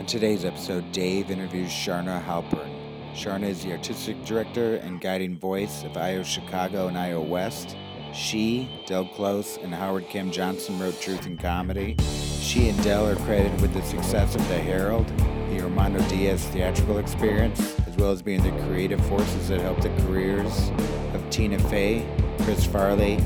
[0.00, 2.68] In today's episode, Dave interviews Charna Halpern.
[3.14, 7.76] Charna is the artistic director and guiding voice of IO Chicago and IO West.
[8.12, 11.96] She, Del Close, and Howard Kim Johnson wrote Truth and Comedy.
[12.40, 15.06] She and Del are credited with the success of The Herald,
[15.50, 19.96] the Armando Diaz theatrical experience, as well as being the creative forces that helped the
[20.02, 20.70] careers
[21.14, 22.04] of Tina Fey,
[22.40, 23.18] Chris Farley,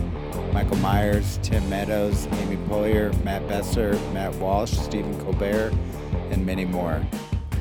[0.53, 5.73] Michael Myers, Tim Meadows, Amy Poehler, Matt Besser, Matt Walsh, Stephen Colbert,
[6.31, 7.05] and many more.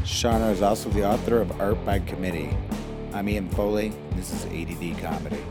[0.03, 2.55] Charna is also the author of Art by Committee.
[3.13, 3.93] I'm Ian Foley.
[4.11, 5.43] This is ADD Comedy.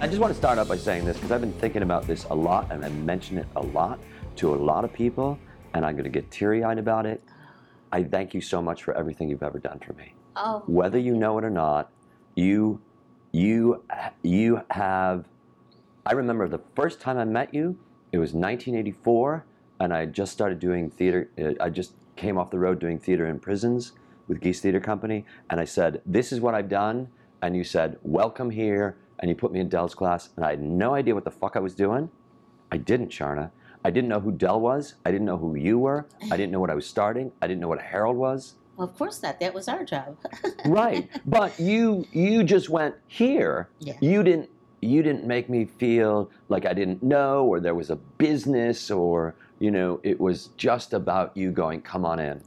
[0.00, 2.24] I just want to start out by saying this because I've been thinking about this
[2.24, 3.98] a lot and I mention it a lot
[4.36, 5.38] to a lot of people,
[5.74, 7.22] and I'm going to get teary eyed about it.
[7.90, 10.14] I thank you so much for everything you've ever done for me.
[10.36, 11.90] Oh, Whether you know it or not,
[12.36, 12.80] you,
[13.32, 13.82] you,
[14.22, 15.24] you have.
[16.06, 17.78] I remember the first time I met you.
[18.12, 19.44] It was 1984,
[19.80, 21.28] and I had just started doing theater.
[21.38, 23.92] uh, I just came off the road doing theater in prisons
[24.26, 27.08] with Geese Theater Company, and I said, "This is what I've done,"
[27.40, 30.62] and you said, "Welcome here," and you put me in Del's class, and I had
[30.62, 32.10] no idea what the fuck I was doing.
[32.70, 33.50] I didn't, Charna.
[33.84, 34.94] I didn't know who Dell was.
[35.06, 36.06] I didn't know who you were.
[36.30, 37.30] I didn't know what I was starting.
[37.40, 38.54] I didn't know what a Herald was.
[38.76, 39.38] well, of course not.
[39.40, 40.16] That was our job.
[40.66, 43.94] right but you you just went here Yeah.
[44.00, 47.96] you didn't you didn't make me feel like i didn't know or there was a
[47.96, 52.42] business or you know it was just about you going come on in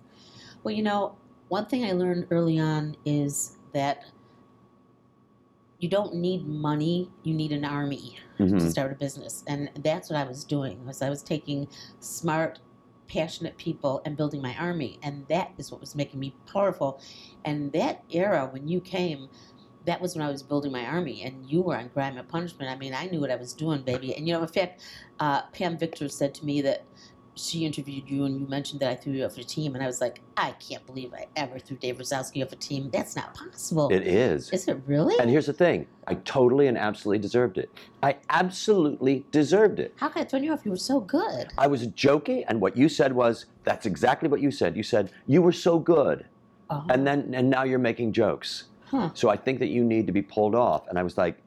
[0.64, 1.18] Well, you know,
[1.50, 4.04] one thing I learned early on is that
[5.80, 8.18] you don't need money, you need an army
[8.60, 8.70] to Mhm.
[8.70, 9.44] start a business.
[9.48, 10.86] And that's what I was doing.
[10.86, 11.68] Was I was taking
[12.00, 12.60] smart,
[13.08, 15.00] passionate people and building my army.
[15.04, 17.02] And that is what was making me powerful.
[17.44, 19.30] And that era when you came,
[19.86, 22.70] that was when I was building my army, and you were on crime and punishment.
[22.72, 24.16] I mean, I knew what I was doing, baby.
[24.16, 24.82] And you know, in fact,
[25.20, 26.84] uh, Pam Victor said to me that
[27.34, 29.88] she interviewed you, and you mentioned that I threw you off a team, and I
[29.88, 32.90] was like, I can't believe I ever threw Dave Razowsky off a team.
[32.92, 33.90] That's not possible.
[33.92, 35.16] it is Is it really?
[35.20, 37.70] and here's the thing i totally and absolutely deserved it
[38.04, 40.66] i absolutely deserved it How could I throw you off?
[40.66, 41.48] You were so good.
[41.58, 45.12] i was joking and what you said was that's exactly what you said you said
[45.28, 46.26] you were so good
[46.74, 49.10] Oh, and then and now you're making jokes huh.
[49.14, 50.88] So I think that you need to be pulled off.
[50.88, 51.38] And I was like,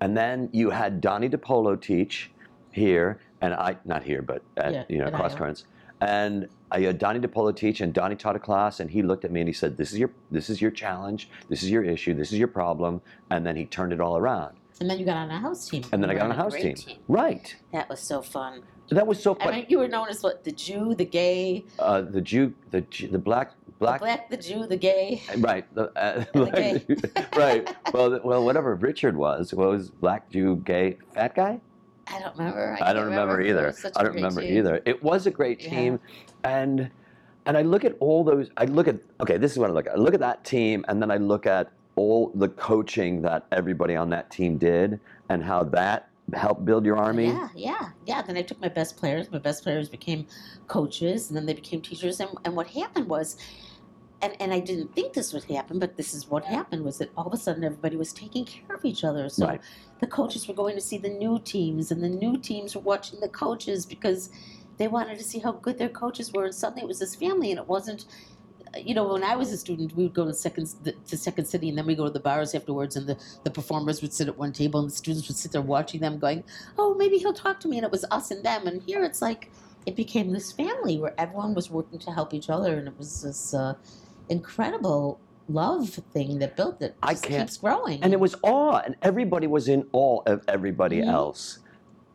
[0.00, 2.30] and then you had Donnie DePolo teach
[2.72, 5.64] here, and I not here, but at Yeah, you know cross currents.
[6.00, 9.30] And I had Donnie DePolo teach, and Donnie taught a class, and he looked at
[9.30, 11.30] me and he said, "This is your this is your challenge.
[11.48, 12.14] This is your issue.
[12.14, 13.00] This is your problem."
[13.30, 14.56] And then he turned it all around.
[14.80, 15.84] And then you got on a house team.
[15.92, 16.98] And then I got on a house great team.
[17.06, 17.54] Right.
[17.72, 18.62] That was so fun.
[18.90, 19.54] That was so I fun.
[19.54, 20.44] mean, you were known as what?
[20.44, 24.00] The Jew, the gay, uh, the Jew, the Jew- the black black.
[24.00, 25.22] the black, the Jew, the gay.
[25.38, 27.76] Right, the, uh, And the black- right.
[27.92, 31.60] Well, well, whatever Richard was, what was black Jew, gay, fat guy?
[32.06, 32.74] I don't remember.
[32.74, 33.74] I, can't don't remember, It either.
[33.96, 34.58] I don't remember team.
[34.58, 34.82] either.
[34.84, 35.70] It was a great Yeah.
[35.70, 36.00] team,
[36.44, 36.90] and
[37.46, 38.50] and I look at all those.
[38.56, 39.36] I look at okay.
[39.38, 39.94] This is what I look at.
[39.94, 43.96] I look at that team, and then I look at all the coaching that everybody
[43.96, 47.26] on that team did, and how that helped build your army.
[47.26, 48.22] Yeah, yeah, yeah.
[48.22, 49.30] Then I took my best players.
[49.30, 50.26] My best players became
[50.66, 52.20] coaches, and then they became teachers.
[52.20, 53.36] And, and what happened was,
[54.22, 57.10] and, and I didn't think this would happen, but this is what happened was that
[57.16, 59.28] all of a sudden everybody was taking care of each other.
[59.28, 59.60] So Right.
[60.00, 63.20] the coaches were going to see the new teams, and the new teams were watching
[63.20, 64.30] the coaches because
[64.78, 66.46] they wanted to see how good their coaches were.
[66.46, 68.06] And suddenly it was this family, and it wasn't.
[68.82, 70.68] You know, when I was a student, we would go to second
[71.06, 74.02] to Second City, and then we go to the bars afterwards, and the, the performers
[74.02, 76.42] would sit at one table, and the students would sit there watching them, going,
[76.78, 78.66] "Oh, maybe he'll talk to me," and it was us and them.
[78.66, 79.50] And here it's like
[79.86, 83.22] it became this family where everyone was working to help each other, and it was
[83.22, 83.74] this uh,
[84.28, 86.96] incredible love thing that built it.
[87.02, 91.02] I can't- keeps growing, And it was awe, and everybody was in awe of everybody
[91.02, 91.08] Mhm.
[91.12, 91.58] else.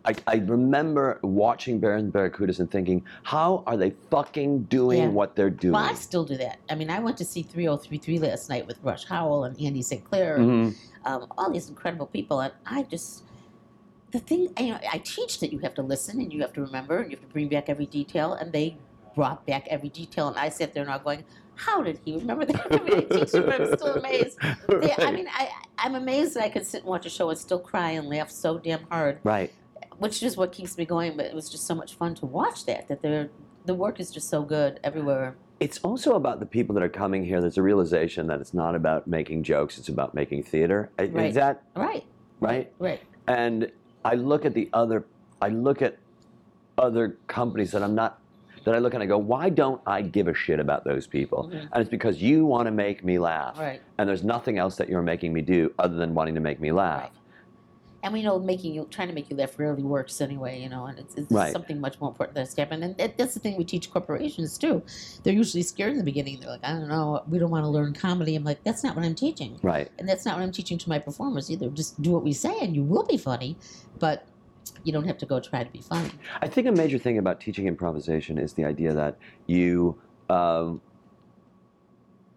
[0.09, 5.07] I, I remember watching Baron Barracudas and thinking, how are they fucking doing Yeah.
[5.09, 5.73] what they're doing?
[5.73, 6.57] Well, I still do that.
[6.69, 10.03] I mean, I went to see 3033 last night with Rush Howell and Andy St.
[10.03, 10.75] Clair, Mhm.
[11.05, 13.23] um, all these incredible people, and I just
[14.11, 16.61] the thing you know, I teach that you have to listen and you have to
[16.61, 18.75] remember and you have to bring back every detail, and they
[19.13, 22.67] brought back every detail, and I sat there now going, "How did he remember that?"
[22.71, 24.39] I mean, I teach but I'm still amazed.
[24.67, 27.37] They, I mean, I I'm amazed that I could sit and watch a show and
[27.37, 29.51] still cry and laugh so damn hard, right.
[29.99, 31.15] Which is what keeps me going.
[31.15, 32.87] But it was just so much fun to watch that.
[32.87, 33.29] That they're
[33.65, 35.35] the work is just so good everywhere.
[35.59, 37.41] It's also about the people that are coming here.
[37.41, 40.89] There's a realization that it's not about making jokes; it's about making theater.
[40.97, 41.33] I- Right.
[41.33, 42.05] That Right,
[42.39, 42.71] right?
[42.79, 43.01] right.
[43.27, 43.71] And
[44.05, 45.05] I look at the other,
[45.41, 45.97] I look at
[46.77, 48.19] other companies that I'm not,
[48.63, 51.49] that I look and I go, why don't I give a shit about those people?
[51.51, 51.67] Mhm.
[51.73, 53.81] And it's because you want to make me laugh, Right.
[53.97, 56.71] and there's nothing else that you're making me do other than wanting to make me
[56.71, 57.11] laugh.
[58.03, 60.85] And we know making you trying to make you laugh rarely works anyway, you know,
[60.85, 61.51] and it's, it's Right.
[61.51, 62.83] something much more important that's happened.
[62.83, 64.81] And that's the thing we teach corporations too.
[65.23, 66.39] They're usually scared in the beginning.
[66.39, 68.35] They're like, I don't know, we don't want to learn comedy.
[68.35, 69.89] I'm like, that's not what I'm teaching, Right.
[69.99, 71.69] and that's not what I'm teaching to my performers either.
[71.69, 73.57] Just do what we say, and you will be funny,
[73.99, 74.25] but
[74.83, 76.11] you don't have to go try to be funny.
[76.41, 79.17] I think a major thing about teaching improvisation is the idea that
[79.47, 79.99] you
[80.29, 80.79] um,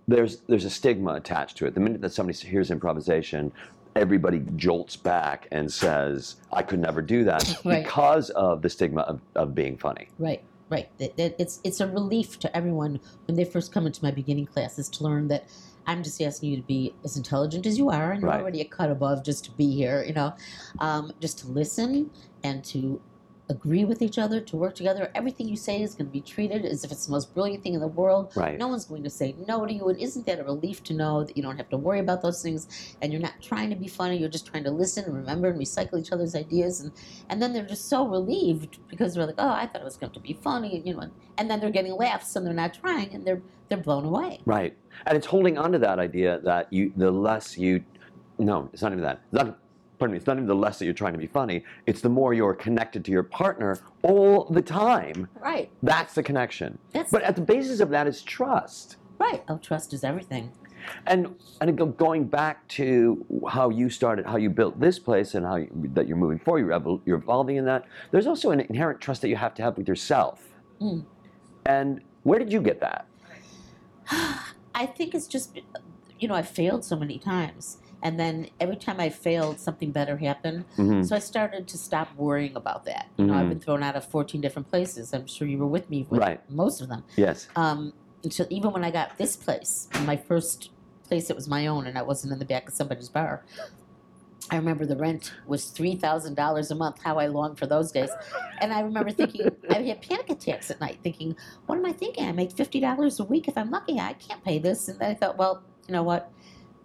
[0.08, 1.74] there's there's a stigma attached to it.
[1.74, 3.52] The minute that somebody hears improvisation,
[3.96, 7.84] everybody jolts back and says, "I could never do that," Right.
[7.84, 10.08] because of the stigma of, of being funny.
[10.18, 10.88] Right, right.
[10.98, 15.04] It's it's a relief to everyone when they first come into my beginning classes to
[15.04, 15.46] learn that
[15.86, 18.40] I'm just asking you to be as intelligent as you are, and you're Right.
[18.40, 20.04] already a cut above just to be here.
[20.06, 20.34] You know,
[20.80, 22.10] um, just to listen
[22.44, 23.00] and to
[23.48, 25.10] agree with each other, to work together.
[25.14, 27.74] Everything you say is going to be treated as if it's the most brilliant thing
[27.74, 28.32] in the world.
[28.36, 28.58] Right.
[28.58, 31.24] No one's going to say no to you, and isn't that a relief to know
[31.24, 33.88] that you don't have to worry about those things, and you're not trying to be
[33.88, 34.16] funny.
[34.16, 36.92] You're just trying to listen and remember and recycle each other's ideas, and
[37.28, 40.12] and then they're just so relieved because they're like, oh, I thought it was going
[40.12, 43.14] to be funny, and you know, and then they're getting laughs and they're not trying,
[43.14, 44.40] and they're they're blown away.
[44.44, 44.76] Right.
[45.06, 47.84] And it's holding on to that idea that you the less you
[48.38, 49.20] no, it's not even that.
[49.32, 49.58] Not
[50.02, 51.62] pardon me, it's not even the less that you're trying to be funny.
[51.86, 55.28] It's the more you're connected to your partner all the time.
[55.40, 55.70] Right.
[55.84, 56.76] That's the connection.
[56.92, 58.96] That's But at the basis of that is trust.
[59.18, 59.44] right.
[59.48, 60.50] Oh, trust is everything.
[61.06, 65.54] And and going back to how you started, how you built this place, and how
[65.54, 67.84] you, that you're moving forward, you're, evol- you're evolving in that.
[68.10, 70.42] There's also an inherent trust that you have to have with yourself.
[70.80, 71.04] Mm.
[71.66, 73.06] And where did you get that?
[74.74, 75.60] I think it's just,
[76.18, 77.78] you know, I failed so many times.
[78.02, 80.64] And then every time I failed, something better happened.
[80.76, 81.06] Mhm.
[81.06, 83.06] So I started to stop worrying about that.
[83.16, 83.50] You know, I've Mhm.
[83.50, 85.12] been thrown out of 14 different places.
[85.14, 86.40] I'm sure you were with me with Right.
[86.50, 87.04] most of them.
[87.16, 87.48] Yes.
[87.54, 87.92] Um,
[88.24, 90.70] until even when I got this place, my first
[91.08, 93.44] place that was my own, and I wasn't in the back of somebody's bar.
[94.50, 97.00] I remember the rent was three thousand dollars a month.
[97.02, 98.10] How I longed for those days,
[98.60, 102.26] and I remember thinking I had panic attacks at night, thinking, "What am I thinking?
[102.26, 103.98] I make fifty dollars a week if I'm lucky.
[104.00, 106.30] I can't pay this." And then I thought, well, you know what?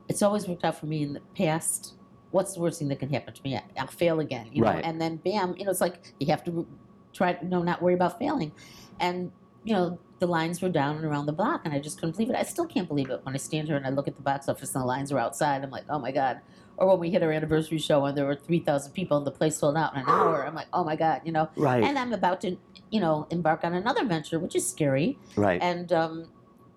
[0.10, 1.96] It's always worked out for me in the past.
[2.32, 3.60] What's the worst thing that can happen to me?
[3.78, 4.70] I'll fail again, you know.
[4.70, 6.68] And then, bam, you know, it's like you have to
[7.14, 8.52] try to you know, not worry about failing,
[9.00, 9.32] and
[9.64, 12.30] you know, the lines were down and around the block, and I just couldn't believe
[12.30, 12.36] it.
[12.36, 14.50] I still can't believe it when I stand here and I look at the box
[14.50, 15.64] office and the lines are outside.
[15.64, 16.40] I'm like, oh my god.
[16.78, 19.32] Or when we hit our anniversary show and there were three thousand people and the
[19.32, 21.50] place sold out in an hour, I'm like, oh my god, you know.
[21.56, 21.84] Right.
[21.84, 22.56] And I'm about to,
[22.92, 25.62] you know, embark on another venture, which is scary right.
[25.62, 26.30] and um,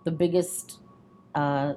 [0.05, 0.81] the biggest
[1.35, 1.75] uh,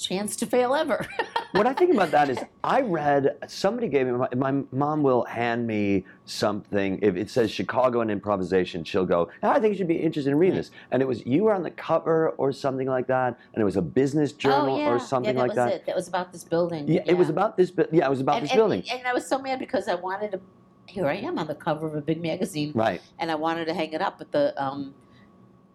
[0.00, 1.06] chance to fail ever.
[1.52, 5.24] what I think about that is, I read somebody gave me my, my mom will
[5.24, 8.82] hand me something if it says Chicago and improvisation.
[8.82, 10.70] She'll go, "Ah, I think you should be interested in reading this.
[10.90, 13.76] And it was you were on the cover or something like that, and it was
[13.76, 15.72] a business journal oh yeah, or something yeah, that like was that.
[15.72, 15.86] It.
[15.86, 16.88] that was about this building.
[16.88, 17.72] Yeah, it was about this.
[17.92, 18.84] Yeah, it was about and, this and- building.
[18.90, 20.40] And, I was so mad because I wanted to.
[20.86, 23.00] Here I am on the cover of a big magazine, right.
[23.20, 24.92] and I wanted to hang it up, but the um,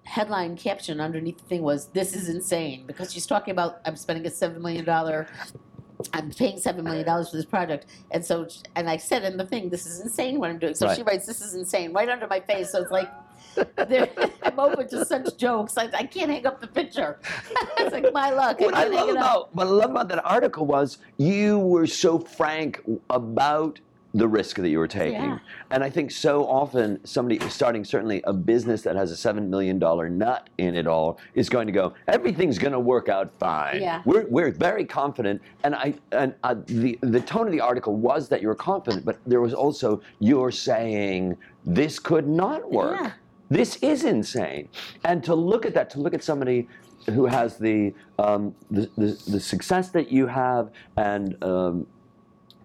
[0.05, 4.25] headline caption underneath the thing was "This is insane" because she's talking about I'm spending
[4.25, 5.27] a seven million dollar.
[6.13, 9.45] I'm paying seven million dollars for this project, and so and I said in the
[9.45, 10.95] thing, "This is insane what I'm doing." So Right.
[10.95, 12.71] she writes, "This is insane" right under my face.
[12.71, 13.09] So it's like
[13.87, 14.09] there-
[14.43, 15.77] I'm open to such jokes.
[15.77, 17.19] I, I can't hang up the picture.
[17.77, 18.59] it's like my luck.
[18.59, 19.25] What I can't love hang it up.
[19.25, 23.79] about what I love about that article was you were so frank about
[24.15, 25.21] the risk that you were taking.
[25.21, 25.39] Yeah.
[25.71, 29.77] And I think so often somebody starting certainly a business that has a seven million
[29.77, 33.81] dollar nut in it all is going to go, everything's going to work out fine.
[33.81, 34.01] Yeah.
[34.05, 38.29] We're, we're very confident, and I and uh, the the tone of the article was
[38.29, 42.97] that you were confident, but there was also you're saying this could not work.
[43.01, 43.11] Yeah.
[43.49, 44.69] This is insane.
[45.03, 46.67] And to look at that, to look at somebody
[47.07, 51.85] who has the um, the, the, the success that you have, and um,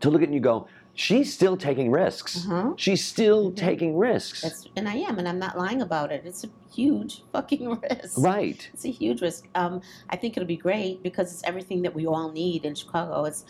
[0.00, 0.68] to look at it and you go,
[1.00, 2.44] she's still taking risks.
[2.46, 2.78] Mhm.
[2.78, 4.42] She's still taking risks.
[4.42, 6.22] That's, and I am, and I'm not lying about it.
[6.26, 8.18] It's a huge fucking risk.
[8.18, 8.68] right.
[8.74, 9.48] It's a huge risk.
[9.54, 9.80] Um,
[10.10, 13.24] I think it'll be great because it's everything that we all need in Chicago.
[13.24, 13.44] It's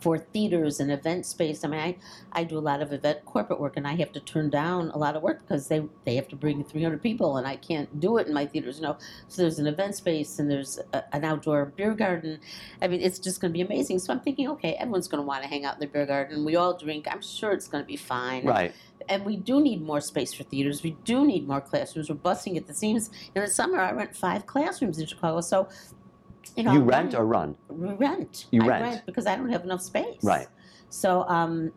[0.00, 1.64] for theaters and event space.
[1.64, 1.96] I mean, I,
[2.32, 4.98] I do a lot of event corporate work, and I have to turn down a
[4.98, 8.18] lot of work because they, they have to bring 300 people, and I can't do
[8.18, 8.76] it in my theaters.
[8.76, 8.96] You know,
[9.28, 12.40] so there's an event space and there's a, an outdoor beer garden.
[12.80, 13.98] I mean, it's just going to be amazing.
[14.00, 16.44] So I'm thinking, okay, everyone's going to want to hang out in the beer garden.
[16.44, 17.06] We all drink.
[17.10, 18.72] I'm sure it's going to be fine Right.
[19.08, 20.82] and we do need more space for theaters.
[20.82, 22.08] We do need more classrooms.
[22.08, 23.10] We're busting at the seams.
[23.34, 25.40] In the summer, I rent five classrooms in Chicago.
[25.40, 25.68] So,
[26.56, 27.56] you know, you rent or run?
[27.68, 28.46] we rent.
[28.50, 29.02] You I rent.
[29.06, 30.22] because I don't have enough space.
[30.22, 30.48] Right.
[30.88, 31.72] So, um,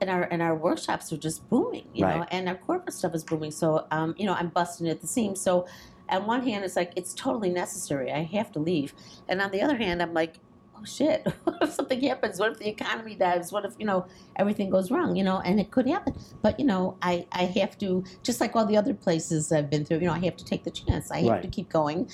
[0.00, 2.28] and our and our workshops are just booming, you know, Right.
[2.30, 3.50] and our corporate stuff is booming.
[3.50, 5.40] So, um, you know, I'm busting at the seams.
[5.40, 5.66] So,
[6.08, 8.12] on one hand, it's like it's totally necessary.
[8.12, 8.94] I have to leave,
[9.28, 10.38] and on the other hand, I'm like,
[10.80, 12.38] oh shit, what if something happens?
[12.38, 13.50] What if the economy dies?
[13.50, 16.14] What if, you know, everything goes wrong, you know, and it could happen.
[16.40, 19.84] But, you know, I, I have to, just like all the other places I've been
[19.84, 21.10] through, you know, I have to take the chance.
[21.10, 21.42] I have Right.
[21.42, 22.08] to keep going.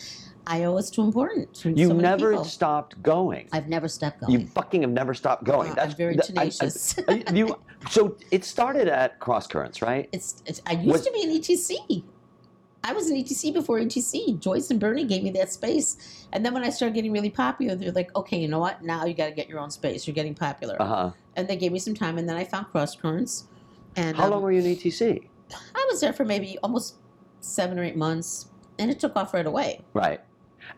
[0.46, 1.52] Iowa is too important.
[1.54, 2.44] to You so never people.
[2.44, 3.48] stopped going.
[3.52, 4.32] I've never stopped going.
[4.32, 5.72] You fucking have never stopped going.
[5.72, 6.98] Uh, That's I'm very that- I- I- tenacious.
[7.08, 7.56] I- you,
[7.90, 10.08] so it started at Cross Currents, right?
[10.12, 12.04] It's, it's I used What- to be an ETC.
[12.86, 14.38] I was an ETC before ETC.
[14.40, 17.74] Joyce and Bernie gave me that space, and then when I started getting really popular,
[17.76, 18.82] they're like, "Okay, you know what?
[18.84, 20.06] Now you got to get your own space.
[20.06, 21.10] You're getting popular." Uh huh.
[21.36, 23.44] And they gave me some time, and then I found Cross Currents.
[23.96, 25.26] And How um, long were you in ETC?
[25.74, 26.96] I was there for maybe almost
[27.40, 28.48] seven or eight months,
[28.78, 29.80] and it took off right away.
[29.94, 30.20] Right.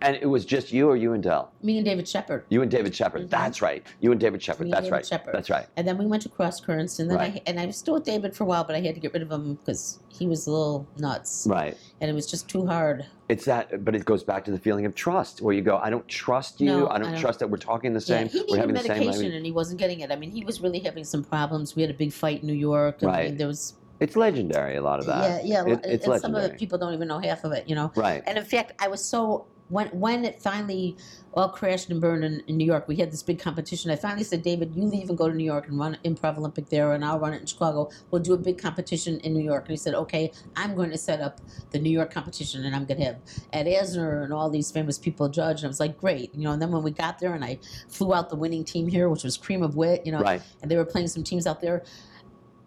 [0.03, 1.51] And it was just you or you and Del?
[1.63, 2.45] Me and David Shepherd.
[2.49, 3.23] You and David Shepherd.
[3.27, 3.31] Mhm.
[3.31, 3.87] That's right.
[4.01, 4.65] You and David Shepherd.
[4.65, 5.07] Me and That's David right.
[5.07, 5.35] Shepherd.
[5.35, 5.67] That's right.
[5.77, 7.35] And then we went to Cross Currents, and then Right.
[7.37, 9.13] I and I was still with David for a while, but I had to get
[9.13, 11.77] rid of him because he was a little nuts, Right.
[12.01, 13.05] and it was just too hard.
[13.29, 15.91] It's that, but it goes back to the feeling of trust, where you go, I
[15.91, 16.67] don't trust you.
[16.69, 18.27] No, I, don't I don't- trust that we're talking the same.
[18.27, 20.11] yeah, he we're needed having the same medication, and he wasn't getting it.
[20.13, 21.75] I mean, he was really having some problems.
[21.75, 22.99] We had a big fight in New York.
[23.03, 23.29] I Right.
[23.31, 24.77] mean, there was It's legendary.
[24.77, 25.47] A lot of that.
[25.47, 27.65] yeah, yeah, It- it's and some of the people don't even know half of it,
[27.67, 27.91] you know.
[27.97, 28.23] Right.
[28.27, 30.97] And in fact, I was so when when it finally
[31.35, 33.91] all crashed and burned in, in New York, we had this big competition.
[33.91, 36.71] I finally said, David, you leave and go to New York and run Improv Olympic
[36.71, 37.91] there, and I'll run it in Chicago.
[38.11, 39.65] We'll do a big competition in New York.
[39.65, 41.41] And he said, okay, I'm going to set up
[41.73, 43.19] the New York competition, and I'm going to have
[43.53, 45.59] Ed Asner and all these famous people judge.
[45.59, 46.53] And I was like, great, you know.
[46.53, 47.59] And then when we got there, and I
[47.89, 50.41] flew out the winning team here, which was Cream of Wit, you know, Right.
[50.63, 51.83] and they were playing some teams out there.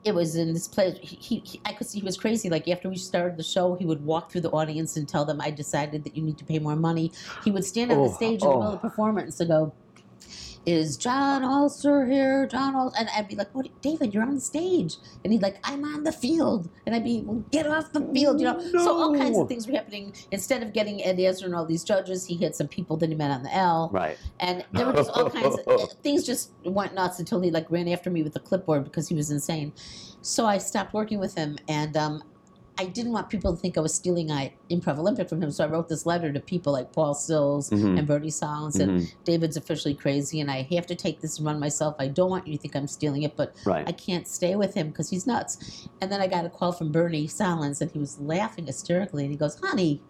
[0.06, 0.98] It was in this place.
[1.02, 2.50] He, he, I could see he was crazy.
[2.50, 5.42] Like after we started the show, he would walk through the audience and tell them,
[5.42, 7.12] "I decided that you need to pay more money."
[7.44, 8.08] He would stand on Oh, oh.
[8.08, 8.72] the stage in the middle of oh.
[8.74, 9.74] the performance and go,
[10.70, 12.46] "Is John Ulster here?
[12.46, 14.14] John Ulster?" And I'd be like, "What, David?
[14.14, 17.44] You're on stage." And he'd be like, "I'm on the field," and I'd be, well,
[17.52, 18.60] "Get off the field!" You know.
[18.60, 20.14] So all kinds of things were happening.
[20.32, 23.16] Instead of getting Ed Asner and all these judges, he had some people that he
[23.16, 23.90] met on the L.
[23.92, 24.18] Right.
[24.40, 27.88] And there were just all kinds of things just went nuts until he like ran
[27.88, 29.74] after me with a clipboard because he was insane.
[30.22, 32.24] So I stopped working with him and um,
[32.80, 35.52] I didn't want people to think I was stealing I Improv Olympic from him.
[35.52, 38.00] So I wrote this letter to people like Paul Sills Mhm.
[38.00, 39.14] and Bernie Sahlins and Mhm.
[39.26, 41.96] David's officially crazy and I have to take this and run myself.
[42.00, 43.86] I don't want you to think I'm stealing it, but Right.
[43.86, 45.58] I can't stay with him because he's nuts.
[46.00, 49.24] And then I got a call from Bernie Sahlins, and he was laughing hysterically.
[49.24, 50.02] And he goes, "Honey,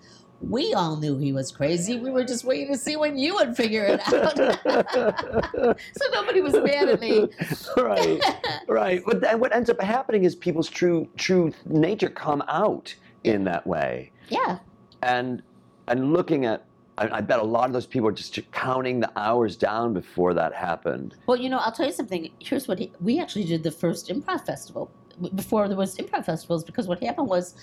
[0.41, 1.99] we all knew he was crazy.
[1.99, 4.37] We were just waiting to see when you would figure it out."
[5.97, 7.27] so nobody was mad at me.
[7.77, 8.21] right.
[8.67, 9.01] Right.
[9.05, 12.93] But then what ends up happening is people's true true nature come out
[13.23, 14.11] in that way.
[14.29, 14.59] yeah,
[15.01, 15.41] and
[15.87, 16.65] and looking at
[16.97, 20.33] I, I bet a lot of those people are just counting the hours down before
[20.33, 22.29] that happened Well, you know, I'll tell you something.
[22.39, 24.91] Here's what he, we actually did the first improv festival
[25.35, 27.55] before there was improv festivals because what happened was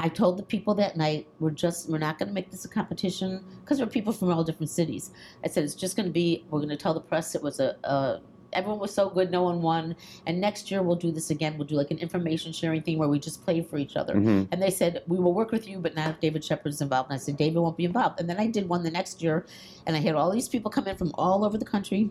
[0.00, 2.68] I told the people that night we're just we're not going to make this a
[2.68, 5.12] competition because we're people from all different cities.
[5.44, 7.60] I said it's just going to be we're going to tell the press it was
[7.60, 8.20] a, a
[8.52, 9.96] everyone was so good no one won
[10.26, 13.08] and next year we'll do this again we'll do like an information sharing thing where
[13.08, 14.48] we just play for each other Mhm.
[14.52, 17.10] and they said, We will work with you, but not if David Shepherd's involved.
[17.10, 18.20] And I said, David won't be involved.
[18.20, 19.46] And then I did one the next year,
[19.86, 22.10] and I had all these people come in from all over the country.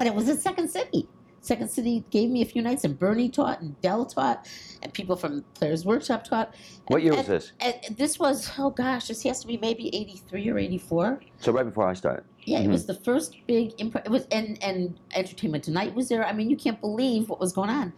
[0.00, 1.06] And it was in Second City.
[1.44, 4.48] Second City gave me a few nights, and Bernie taught, and Del taught,
[4.82, 6.54] and people from Players Workshop taught.
[6.88, 9.94] what year and, was this And this was, oh gosh, this has to be maybe
[9.94, 11.20] 83 or 84.
[11.40, 12.64] so right before i started Yeah, Mhm.
[12.64, 14.04] it was the first big improv.
[14.06, 16.24] It was and and Entertainment Tonight was there.
[16.26, 17.92] I mean, you can't believe what was going on,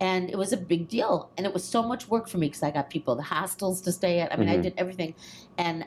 [0.00, 1.30] and it was a big deal.
[1.36, 3.90] And it was so much work for me because I got people the hostels to
[3.92, 4.32] stay at.
[4.32, 4.62] I mean, I Mhm.
[4.62, 5.14] did everything,
[5.58, 5.84] and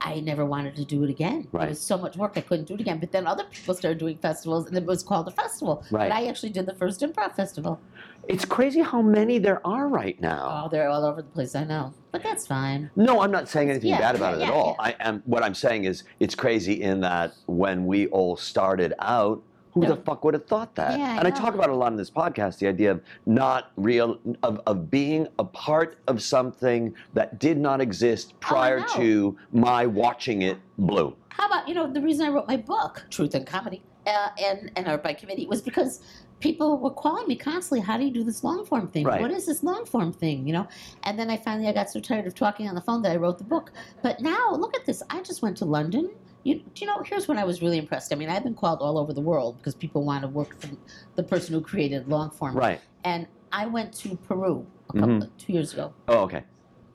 [0.00, 1.48] I never wanted to do it again.
[1.52, 1.64] Right.
[1.66, 2.98] It was so much work I couldn't do it again.
[3.00, 5.84] But then other people started doing festivals, and it was called a festival.
[5.90, 6.10] Right.
[6.10, 7.80] But I actually did the first improv festival.
[8.28, 11.54] it's crazy how many there are right now Oh, they're all over the place.
[11.54, 12.90] I know, but that's fine.
[12.96, 15.22] no i'm not saying anything Yeah, bad about yeah, it at yeah, all i am
[15.26, 19.42] what i'm saying is it's crazy in that when we all started out
[19.80, 20.98] who the fuck would have thought that?
[20.98, 21.36] Yeah, I and I know.
[21.36, 24.90] talk about it a lot in this podcast the idea of not real, of, of
[24.90, 28.86] being a part of something that did not exist prior know.
[28.96, 31.14] to my watching it bloom.
[31.28, 34.70] How about you know the reason I wrote my book, Truth and Comedy, uh, and
[34.76, 36.00] and Art by Committee was because
[36.40, 37.80] people were calling me constantly.
[37.80, 39.04] How do you do this long form thing?
[39.04, 39.20] Right.
[39.20, 40.46] What is this long form thing?
[40.46, 40.68] You know,
[41.02, 43.16] and then I finally I got so tired of talking on the phone that I
[43.16, 43.72] wrote the book.
[44.02, 45.02] But now look at this.
[45.10, 46.10] I just went to London.
[46.46, 48.12] You, do you know, here's when I was really impressed.
[48.12, 50.68] I mean, I've been called all over the world because people want to work for
[51.16, 52.54] the person who created long form.
[52.54, 52.80] Right.
[53.02, 55.36] And I went to Peru a couple, Mm-hmm.
[55.38, 56.44] two years ago Oh, okay.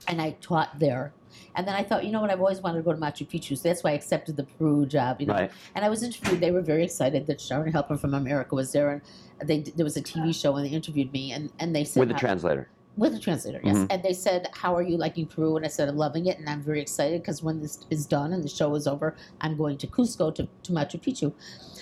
[0.07, 1.11] and I taught there.
[1.55, 3.57] And then I thought, you know what, I've always wanted to go to Machu Picchu,
[3.57, 5.19] so that's why I accepted the Peru job.
[5.19, 5.51] You know, Right.
[5.75, 6.39] and I was interviewed.
[6.39, 9.01] They were very excited that Sharon Helper from America was there,
[9.39, 11.99] and they there was a TV show and they interviewed me, and, and they said
[11.99, 12.69] With the translator.
[12.97, 13.77] With a translator, yes.
[13.77, 13.87] Mhm.
[13.89, 16.49] And they said, "How are you liking Peru?" And I said, "I'm loving it, and
[16.49, 19.77] I'm very excited because when this is done and the show is over, I'm going
[19.77, 21.33] to Cusco to, to Machu Picchu."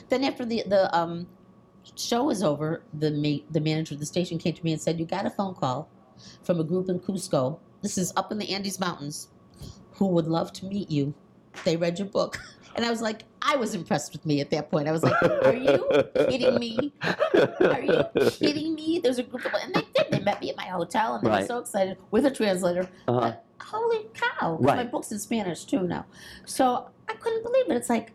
[0.10, 1.28] Then after the the um,
[1.96, 5.00] show was over, the ma- the manager of the station came to me and said,
[5.00, 5.90] "You got a phone call
[6.44, 7.58] from a group in Cusco.
[7.82, 9.30] This is up in the Andes Mountains,
[9.94, 11.14] who would love to meet you.
[11.66, 12.40] They read your book."
[12.76, 14.88] And I was like, I was impressed with me at that point.
[14.88, 16.94] I was like, "Are you kidding me?
[17.04, 19.00] Are you kidding me?
[19.04, 20.12] There's a group of, and they did.
[20.12, 21.42] They met me at my hotel, and they Right.
[21.42, 22.88] were so excited with a translator.
[23.08, 23.20] Uh-huh.
[23.20, 24.56] But holy cow!
[24.58, 26.06] 'cause My book's in Spanish too now,
[26.46, 27.76] so I couldn't believe it.
[27.76, 28.14] It's like,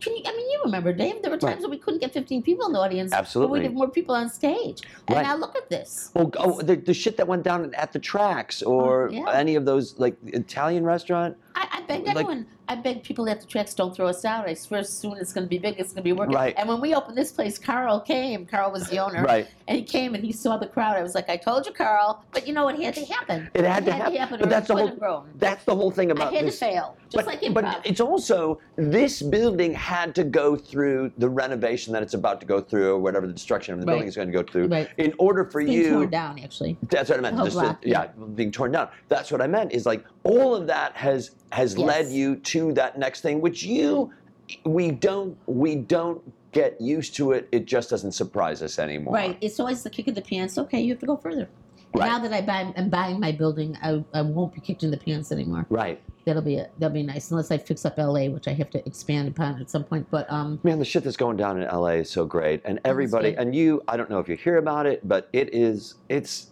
[0.00, 0.22] can you?
[0.26, 1.22] I mean, you remember, Dave?
[1.22, 1.52] There were Right.
[1.52, 3.60] times when we couldn't get 15 people in the audience, but Absolutely.
[3.60, 4.82] we'd have more people on stage.
[5.08, 5.22] And Right.
[5.22, 6.10] now look at this.
[6.14, 9.30] Well, oh the, the shit that went down at the tracks or Oh, yeah.
[9.32, 11.36] any of those like Italian restaurant.
[11.54, 12.46] I, I beg Like- everyone.
[12.66, 14.48] I beg people at the tracks don't throw us out.
[14.48, 15.78] I swear, soon it's going to be big.
[15.78, 16.34] It's going to be working.
[16.34, 16.54] Right.
[16.56, 18.46] And when we opened this place, Carl came.
[18.46, 19.22] Carl was the owner.
[19.22, 19.46] Right.
[19.68, 20.96] And he came and he saw the crowd.
[20.96, 22.24] I was like, I told you, Carl.
[22.32, 23.50] But you know, it had to happen.
[23.54, 24.36] It had to happen.
[24.36, 25.30] or But that's the whole wouldn't have grown.
[25.36, 26.58] that's the whole thing about I had this.
[26.58, 31.28] to fail, just but, like but it's also this building had to go through the
[31.28, 33.92] renovation that it's about to go through, or whatever the destruction of the Right.
[33.94, 34.88] building is going to go through, Right.
[34.98, 35.90] in order for It's being you.
[35.92, 36.76] torn down, actually.
[36.90, 37.34] That's what I meant.
[37.36, 38.88] The whole Just block, to- yeah, being torn down.
[39.08, 39.72] That's what I meant.
[39.72, 41.86] Is like all of that has has Yes.
[41.86, 44.10] led you to that next thing, which you
[44.64, 46.20] we don't we don't
[46.52, 47.48] get used to it.
[47.52, 49.14] It just doesn't surprise us anymore.
[49.14, 49.38] Right.
[49.40, 50.58] It's always the kick of the pants.
[50.58, 51.48] Okay, you have to go further.
[51.94, 52.08] Right.
[52.08, 54.96] Now that I buy, I'm buying my building, I, I won't be kicked in the
[54.96, 55.64] pants anymore.
[55.70, 56.00] Right.
[56.24, 56.60] That'll be.
[56.78, 59.70] That'll be nice, unless I fix up LA, which I have to expand upon at
[59.70, 60.08] some point.
[60.10, 63.36] But um, Man, the shit that's going down in LA is so great, and everybody,
[63.36, 63.80] and you.
[63.86, 65.94] I don't know if you hear about it, but it is.
[66.08, 66.48] It's.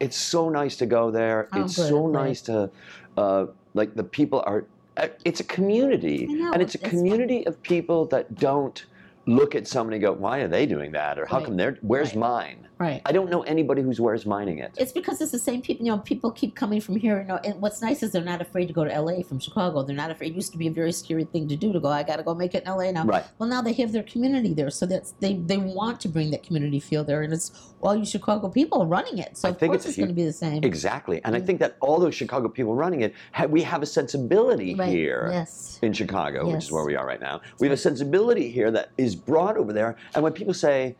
[0.00, 1.48] It's so nice to go there.
[1.52, 2.12] Oh, it's good, so good.
[2.12, 2.70] nice to,
[3.16, 3.46] uh,
[3.78, 4.66] like the people are.
[4.98, 8.84] uh, It's a community, know, and it's a community of people that don't
[9.28, 11.78] look at somebody and go, "Why are they doing that?" or "How Right, come they're?
[11.82, 12.16] Where's right.
[12.18, 13.02] mine?" right.
[13.04, 14.70] I don't know anybody who's where's mining it.
[14.78, 15.84] It's because it's the same people.
[15.84, 17.20] You know, people keep coming from here.
[17.20, 19.82] You know, and what's nice is they're not afraid to go to LA from Chicago.
[19.82, 20.32] They're not afraid.
[20.32, 21.88] It used to be a very scary thing to do to go.
[21.88, 23.04] I got to go make it in LA now.
[23.04, 23.24] Right.
[23.38, 26.42] Well, now they have their community there, so that's they they want to bring that
[26.42, 29.36] community feel there, and it's all you Chicago people running it.
[29.36, 30.64] So I of think course it's it's going to be the same.
[30.64, 31.46] Exactly, and I Mm.
[31.46, 33.14] think that all those Chicago people running it,
[33.50, 34.88] we have a sensibility Right.
[34.88, 35.28] here.
[35.32, 35.66] Yes.
[35.80, 37.40] in Chicago, which is where we are right now.
[37.60, 39.96] We have a sensibility here that is brought over there.
[40.14, 40.96] And when people say,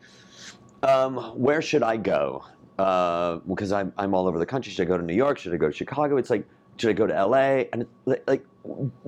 [0.83, 2.43] um, "Where should I go?"
[2.77, 4.71] Uh, because I'm I'm all over the country.
[4.71, 5.37] Should I go to New York?
[5.37, 6.17] Should I go to Chicago?
[6.17, 6.45] It's like,
[6.77, 7.65] should I go to LA?
[7.73, 8.45] And like, like,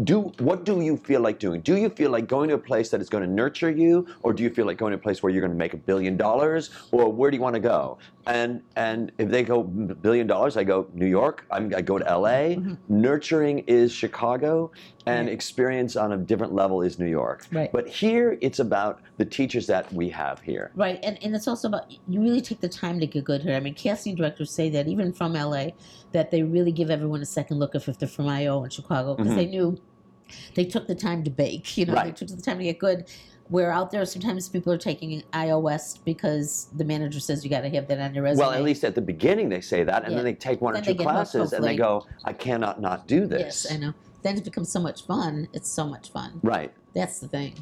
[0.03, 1.61] do what do you feel like doing?
[1.61, 4.33] Do you feel like going to a place that is going to nurture you, or
[4.33, 6.17] do you feel like going to a place where you're going to make a billion
[6.17, 7.97] dollars, or where do you want to go?
[8.27, 11.45] And and if they go billion dollars, I go New York.
[11.51, 12.55] I'm, I go to LA.
[12.55, 12.77] Mhm.
[12.87, 14.71] Nurturing is Chicago,
[15.05, 15.33] and Right.
[15.33, 17.45] experience on a different level is New York.
[17.51, 17.71] Right.
[17.71, 20.71] But here, it's about the teachers that we have here.
[20.75, 23.55] Right, and, and it's also about you really take the time to get good here.
[23.55, 25.69] I mean, casting directors say that even from LA,
[26.11, 29.15] that they really give everyone a second look if, if they're from IO in Chicago
[29.15, 29.37] because Mhm.
[29.41, 29.77] They knew
[30.55, 31.77] they took the time to bake.
[31.77, 33.05] You know, they took the time to get good.
[33.49, 37.69] Where out there, sometimes people are taking iOS because the manager says you got to
[37.69, 38.45] have that on your resume.
[38.45, 40.17] Well, at least at the beginning they say that, and Yeah.
[40.17, 43.25] then they take one Then or two classes, and they go, "I cannot not do
[43.25, 43.93] this." Yes, I know.
[44.21, 45.49] Then it becomes so much fun.
[45.51, 46.39] It's so much fun.
[46.43, 46.71] Right.
[46.93, 47.55] That's the thing.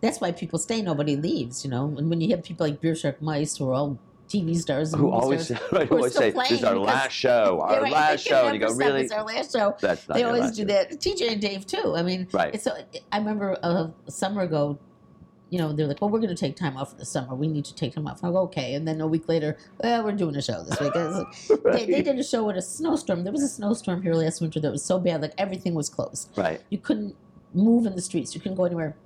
[0.00, 0.80] That's why people stay.
[0.80, 1.62] Nobody leaves.
[1.64, 4.56] You know, and when you have people like Beer Shark Mice who are all TV
[4.56, 7.82] stars and Who always, stars, right, who always say, "This is our last show, our
[7.82, 9.76] right, last show," and you go, "Really?" It's our last show.
[9.80, 10.66] That's not They always do show.
[10.68, 10.92] that.
[11.00, 11.94] TJ and Dave too.
[11.96, 12.54] I mean, Right.
[12.66, 14.78] A, I remember a summer ago.
[15.50, 17.34] You know, they're like, "Well, we're going to take time off for the summer.
[17.36, 20.02] We need to take time off." I go, "Okay." And then a week later, well,
[20.04, 20.94] we're doing a show this week.
[20.94, 23.22] Like- they, they did a show with a snowstorm.
[23.24, 26.30] There was a snowstorm here last winter that was so bad, like everything was closed.
[26.36, 26.60] Right.
[26.70, 27.14] You couldn't
[27.52, 28.34] move in the streets.
[28.34, 28.96] You couldn't go anywhere.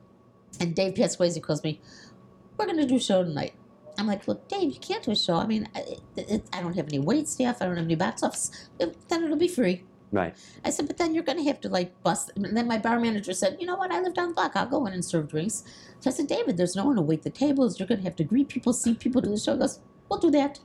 [0.60, 1.80] And Dave Pasquesi calls me,
[2.56, 3.52] we're going to do a show tonight.
[3.98, 5.34] I'm like, look, Dave, you can't do a show.
[5.34, 7.60] I mean, I, it, I don't have any wait staff.
[7.60, 8.68] I don't have any box office.
[8.78, 9.84] Then it'll be free.
[10.10, 10.34] Right.
[10.64, 12.30] I said, but then you're going to have to like bust.
[12.36, 13.90] And then my bar manager said, you know what?
[13.90, 14.52] I live down the block.
[14.54, 15.64] I'll go in and serve drinks.
[16.00, 17.78] So I said, David, there's no one to wait the tables.
[17.78, 19.52] You're going to have to greet people, see people do the show.
[19.52, 20.60] He goes, we'll do that.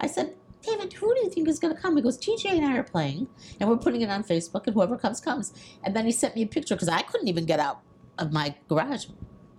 [0.00, 1.96] I said, David, who do you think is going to come?
[1.96, 3.28] He goes, TJ and I are playing,
[3.60, 5.52] and we're putting it on Facebook, and whoever comes, comes.
[5.82, 7.80] And then he sent me a picture because I couldn't even get out
[8.18, 9.06] of my garage.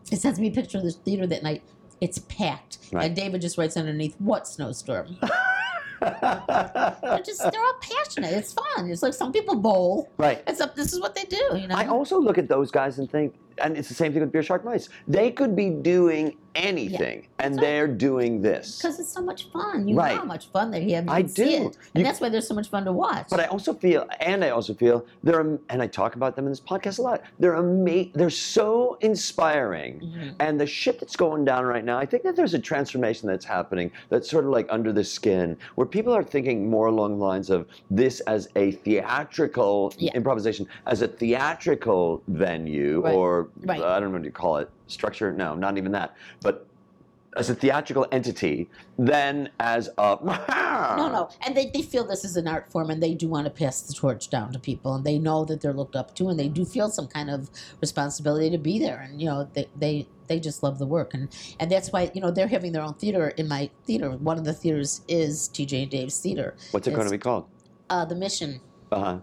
[0.09, 1.63] He sends me a picture of the theater that night.
[2.01, 2.77] It's packed.
[2.91, 3.05] Right.
[3.05, 5.17] And David just writes underneath, what snowstorm?
[6.01, 8.34] They're just, they're all passionate.
[8.34, 8.89] It's fun.
[8.91, 10.12] It's like some people bowl.
[10.17, 10.43] right.
[10.45, 10.75] It's up.
[10.75, 11.58] This is what they do.
[11.58, 11.75] You know.
[11.75, 14.43] I also look at those guys and think and it's the same thing with Beer
[14.43, 14.89] Shark Mice.
[15.07, 17.61] They could be doing anything, and That's right.
[17.61, 18.77] they're doing this.
[18.81, 19.87] Because it's so much fun.
[19.89, 20.13] You Right.
[20.13, 21.03] know how much fun they have.
[21.05, 21.45] You I do.
[21.45, 23.27] You- And that's why they're so much fun to watch.
[23.29, 26.51] But I also feel, and I also feel, they're, and I talk about them in
[26.53, 27.21] this podcast a lot.
[27.39, 28.11] They're amazing.
[28.15, 30.35] They're so inspiring, Mhm.
[30.39, 31.97] and the shit that's going down right now.
[31.97, 35.57] I think that there's a transformation that's happening that's sort of like under the skin,
[35.75, 40.13] where people are thinking more along the lines of this as a theatrical Yeah.
[40.13, 43.13] improvisation, as a theatrical venue, Right.
[43.13, 43.81] or Right.
[43.81, 45.31] I don't know what you call it, structure.
[45.31, 46.67] No, not even that, but.
[47.38, 50.17] As a theatrical entity, than as a
[50.97, 51.29] No, no.
[51.45, 53.81] And they, they feel this is an art form and they do want to pass
[53.81, 56.47] the torch down to people and they know that they're looked up to and they
[56.47, 57.49] do feel some kind of
[57.81, 59.01] responsibility to be there.
[59.01, 61.13] And, you know, they, they, they just love the work.
[61.13, 61.27] And,
[61.60, 64.12] and that's why, you know, they're having their own theater in my theater.
[64.12, 67.47] One of the theaters is TJ and Dave's theater, What's it going to be called?
[67.89, 68.62] uh, The Mission.
[68.93, 69.19] Uh huh.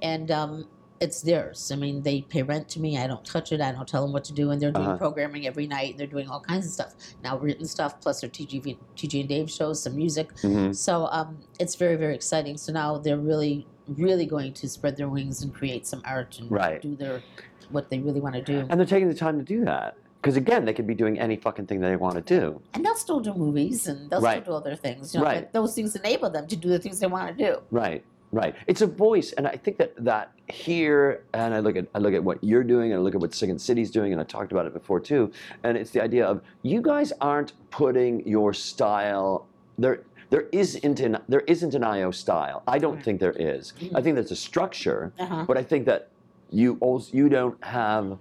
[0.00, 0.66] And um,
[1.00, 1.70] it's theirs.
[1.72, 2.98] I mean, they pay rent to me.
[2.98, 3.60] I don't touch it.
[3.60, 4.50] I don't tell them what to do.
[4.50, 4.98] And they're doing Uh-huh.
[4.98, 5.96] programming every night.
[5.96, 6.92] They're doing all kinds of stuff.
[7.22, 10.30] Now, written stuff, plus their TG, TJ and Dave shows, some music.
[10.42, 12.58] hmm So um, it's very, very exciting.
[12.58, 16.50] So now they're really, really going to spread their wings and create some art and
[16.50, 16.80] Right.
[16.82, 17.22] do their
[17.70, 18.66] what they really want to do.
[18.68, 19.94] And they're taking the time to do that.
[20.22, 22.60] Because again, they could be doing any fucking thing they want to do.
[22.74, 24.42] And they'll still do movies and they'll Right.
[24.42, 25.14] still do other things.
[25.14, 25.42] You know, Right.
[25.44, 27.56] but those things enable them to do the things they want to do.
[27.70, 28.04] Right.
[28.32, 28.54] Right.
[28.68, 32.14] It's a voice, and I think that that here, and I look at I look
[32.14, 34.52] at what you're doing, and I look at what Second City's doing, and I talked
[34.52, 35.32] about it before too.
[35.64, 39.46] And it's the idea of you guys aren't putting your style
[39.78, 40.02] there.
[40.30, 42.62] There isn't an there isn't an IO style.
[42.68, 43.72] I don't think there is.
[43.80, 43.96] Mhm.
[43.96, 45.44] I think there's a structure, Uh-huh.
[45.48, 46.08] but I think that
[46.50, 48.16] you also you don't have.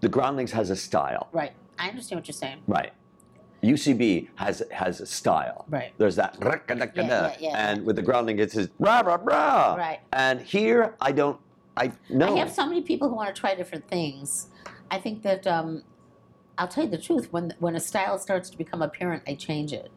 [0.00, 1.52] The Groundlings has a style, Right.
[1.78, 2.58] I understand what you're saying.
[2.66, 2.92] right?
[3.62, 5.64] UCB has has a style.
[5.68, 5.92] Right.
[5.98, 6.36] There's that,
[7.40, 7.70] Yeah, yeah, yeah.
[7.70, 9.74] and with the groundling, it's his rah rah rah.
[9.74, 10.00] Right.
[10.12, 11.38] And here, I don't,
[11.76, 12.34] I know.
[12.34, 14.48] I have so many people who want to try different things.
[14.90, 15.84] I think that um,
[16.58, 17.32] I'll tell you the truth.
[17.32, 19.90] When when a style starts to become apparent, I change it.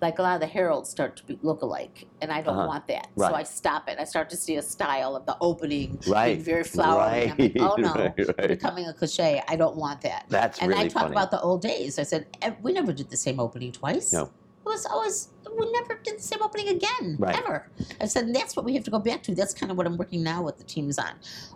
[0.00, 2.66] Like a lot of the heralds start to be, look alike, and I don't Uh-huh.
[2.68, 3.08] want that.
[3.16, 3.28] Right.
[3.30, 3.98] So I stop it.
[3.98, 6.34] I start to see a style of the opening Right.
[6.34, 7.30] being very flowery.
[7.30, 8.48] I'm like, oh no, Right, right.
[8.48, 9.42] becoming a cliche.
[9.48, 10.24] I don't want that.
[10.28, 11.12] That's and really I talk funny.
[11.14, 11.98] about the old days.
[11.98, 14.12] I said "Eh, we never did the same opening twice.
[14.12, 14.24] No.
[14.24, 15.28] It was always
[15.58, 17.36] we never did the same opening again Right.
[17.36, 17.70] ever.
[18.00, 19.34] I said and that's what we have to go back to.
[19.34, 21.12] That's kind of what I'm working now with the teams on.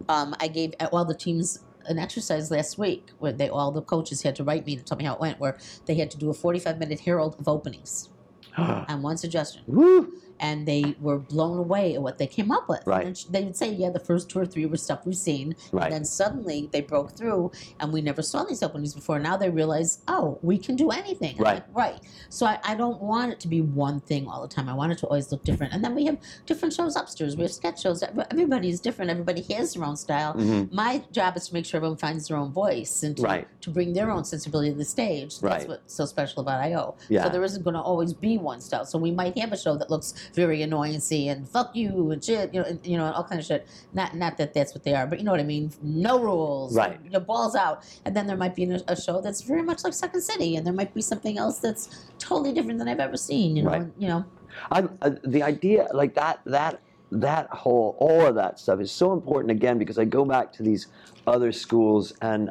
[0.09, 4.23] Um, I gave all the teams an exercise last week where they all the coaches
[4.23, 5.41] had to write me to tell me how it went.
[5.41, 8.11] Where they had to do a 45 minute herald of openings
[8.57, 10.13] on one suggestion Woo!
[10.43, 12.83] And they were blown away at what they came up with.
[12.85, 13.07] Right.
[13.07, 15.55] And they would say, yeah, the first two or three were stuff we've seen.
[15.71, 15.85] Right.
[15.85, 19.21] And then suddenly they broke through and we never saw these openings before.
[19.21, 21.37] Now they realize, oh, we can do anything.
[21.39, 21.55] Right.
[21.55, 22.01] like, right.
[22.29, 24.69] So I, I don't want it to be one thing all the time.
[24.69, 25.73] I want it to always look different.
[25.73, 27.37] And then we have different shows upstairs.
[27.37, 28.03] We have sketch shows.
[28.03, 29.13] Ev- Everybody is different.
[29.13, 30.35] Everybody has their own style.
[30.35, 30.73] Mhm.
[30.73, 33.47] My job is to make sure everyone finds their own voice and to, Right.
[33.61, 35.39] to bring their own sensibility to the stage.
[35.39, 35.69] That's Right.
[35.69, 36.97] what's so special about IO.
[37.09, 37.23] Yeah.
[37.25, 38.85] So there isn't going to always be one style.
[38.87, 42.53] So we might have a show that looks very annoyancy and fuck you and shit,
[42.55, 43.67] you know, and, you know, all kind of shit.
[43.93, 45.73] Not not that that's what they are, but you know what I mean.
[45.83, 46.99] No rules, Right.
[47.05, 47.85] You know, balls out.
[48.05, 50.67] And then there might be a, a show that's very much like Second City, and
[50.67, 53.57] there might be something else that's totally different than I've ever seen.
[53.57, 53.87] You know, Right.
[53.99, 54.25] you know.
[54.71, 59.13] I'm, uh, the idea, like that, that, that whole, all of that stuff is so
[59.15, 60.89] important again because I go back to these
[61.27, 62.51] other schools and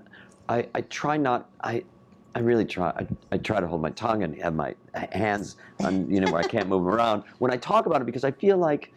[0.49, 1.83] I, I try not, I,
[2.33, 4.73] I really try, I, I try to hold my tongue and have my
[5.11, 8.23] hands on, you know, where I can't move around when I talk about it because
[8.23, 8.93] I feel like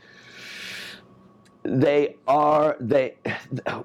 [1.65, 3.17] they are, they,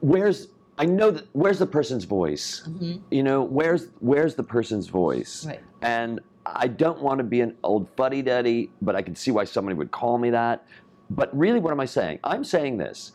[0.02, 2.64] where's, I know that, where's the person's voice?
[2.68, 5.46] mhm, You know, where's, where's the person's voice?
[5.48, 5.62] Right.
[5.82, 9.46] And I don't want to be an old fuddy duddy, but I can see why
[9.46, 10.66] somebody would call me that.
[11.10, 12.20] But really, what am I saying?
[12.24, 13.14] I'm saying this.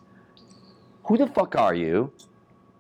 [1.07, 2.13] Who the fuck are you?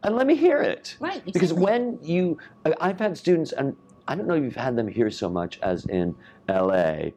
[0.05, 0.97] And let me hear it.
[1.01, 1.25] Right.
[1.25, 2.39] Because when you,
[2.81, 3.75] I've had students, and
[4.07, 6.15] I don't know if you've had them here so much as in
[6.49, 7.11] LA,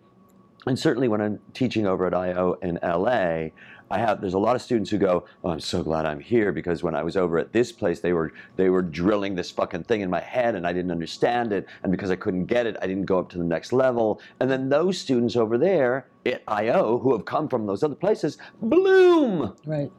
[0.66, 3.50] and certainly when I'm teaching over at IO in LA,
[3.90, 6.52] I have there's a lot of students who go, "Oh, I'm so glad I'm here
[6.52, 9.84] because when I was over at this place, they were they were drilling this fucking
[9.84, 12.76] thing in my head and I didn't understand it, and because I couldn't get it,
[12.82, 16.44] I didn't go up to the next level." And then those students over there at
[16.48, 19.56] IO who have come from those other places bloom.
[19.66, 19.92] Right,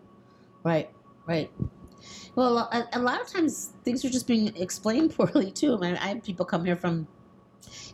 [0.64, 0.90] right,
[1.26, 1.50] right.
[2.38, 5.74] Well, a, a lot of times things are just being explained poorly too.
[5.74, 7.08] I mean, I have people come here from,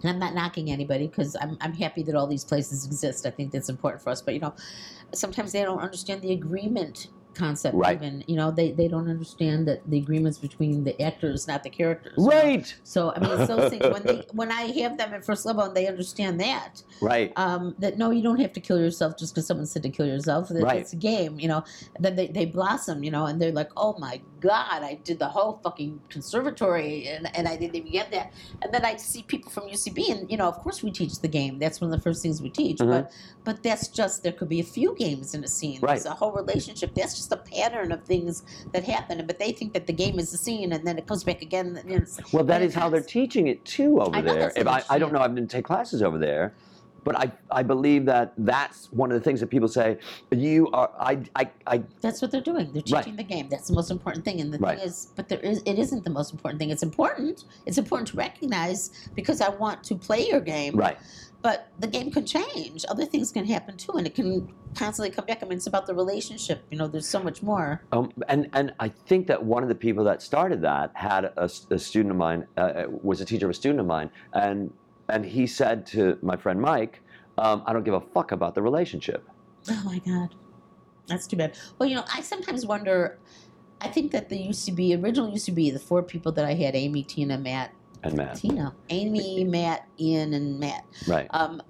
[0.03, 3.25] and I'm not knocking anybody because I'm, I'm happy that all these places exist.
[3.25, 4.21] I think that's important for us.
[4.21, 4.55] But you know,
[5.15, 7.97] sometimes they don't understand the agreement concept Right.
[7.97, 11.71] even you know they, they don't understand that the agreements between the actors not the
[11.71, 12.31] characters you know?
[12.31, 12.75] Right.
[12.85, 15.65] so i mean it's those things when they when i have them at first level
[15.65, 17.33] and they understand that Right.
[17.37, 20.07] um, that no you don't have to kill yourself just because someone said to kill
[20.07, 20.81] yourself that Right.
[20.81, 21.65] it's a game you know
[21.99, 25.31] then they, they blossom you know and they're like oh my god i did the
[25.37, 29.51] whole fucking conservatory and, and i didn't even get that and then i see people
[29.51, 32.03] from ucb and you know of course we teach the game that's one of the
[32.03, 32.91] first things we teach Mhm.
[32.95, 33.13] but
[33.45, 35.95] but that's just there could be a few games in a scene Right.
[35.95, 39.73] there's a whole relationship that's just a pattern of things that happen but they think
[39.73, 41.69] that the game is the scene and then it comes back again
[42.33, 44.53] Well, that is how they're teaching it too over I there.
[44.57, 45.25] If I, I don't know, it.
[45.25, 46.53] I didn't take classes over there,
[47.05, 49.99] but I, I believe that that's one of the things that people say.
[50.31, 52.73] You are, I, I, I That's what they're doing.
[52.73, 53.03] They're Right.
[53.05, 53.49] teaching the game.
[53.49, 54.41] That's the most important thing.
[54.41, 54.79] And the Right.
[54.79, 56.71] thing is, but there is, it isn't the most important thing.
[56.71, 57.45] It's important.
[57.67, 60.75] It's important to recognize because I want to play your game.
[60.75, 60.99] right.
[61.43, 62.87] But the game can change.
[62.89, 65.43] Other things can happen too, and it can constantly come back.
[65.43, 66.65] I mean, it's about the relationship.
[66.71, 67.83] You know, there's so much more.
[67.93, 71.47] Um, and and I think that one of the people that started that had a
[71.79, 74.73] student of mine uh, was a teacher of a student of mine, and
[75.09, 77.01] and he said to my friend Mike,
[77.39, 79.29] um, "I don't give a fuck about the relationship."
[79.71, 80.35] Oh my God,
[81.07, 81.57] that's too bad.
[81.79, 83.19] Well, you know, I sometimes wonder.
[83.81, 87.37] I think that the UCB original UCB, the four people that I had, Amy, Tina,
[87.37, 90.85] Matt, And Matt, Tina, Amy, Matt, Ian, and Matt.
[91.07, 91.61] right, um,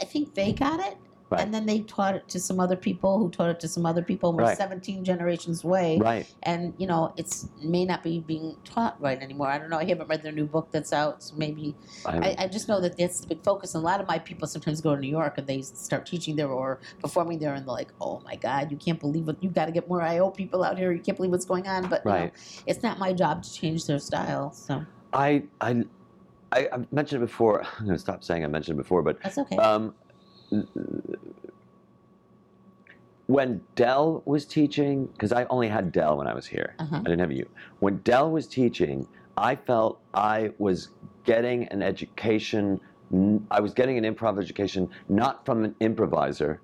[0.00, 0.96] I think they got it.
[1.34, 1.42] Right.
[1.42, 4.02] And then they taught it to some other people who taught it to some other
[4.02, 4.32] people.
[4.32, 4.58] We're Right.
[4.58, 5.98] 17 generations away.
[5.98, 9.48] right, And, you know, it's may not be being taught right anymore.
[9.48, 9.78] I don't know.
[9.78, 11.22] I haven't read their new book that's out.
[11.22, 11.74] So maybe.
[12.04, 13.74] I, I, I just know that that's the big focus.
[13.74, 16.36] And a lot of my people sometimes go to New York and they start teaching
[16.36, 17.54] there or performing there.
[17.54, 19.36] And they're like, oh my God, you can't believe it.
[19.40, 20.92] You've got to get more IO people out here.
[20.92, 21.88] You can't believe what's going on.
[21.88, 22.30] But, you know,
[22.66, 24.52] it's not my job to change their style.
[24.52, 25.84] So I, I,
[26.52, 27.62] I, mentioned it before.
[27.78, 29.56] I'm going to stop saying I mentioned it before, but that's okay.
[29.56, 29.94] Um,
[33.26, 36.96] when Del was teaching, because I only had Del when I was here, Uh-huh.
[36.96, 37.48] I didn't have you.
[37.80, 40.90] When Del was teaching, I felt I was
[41.24, 42.80] getting an education.
[43.50, 46.60] I was getting an improv education not from an improviser,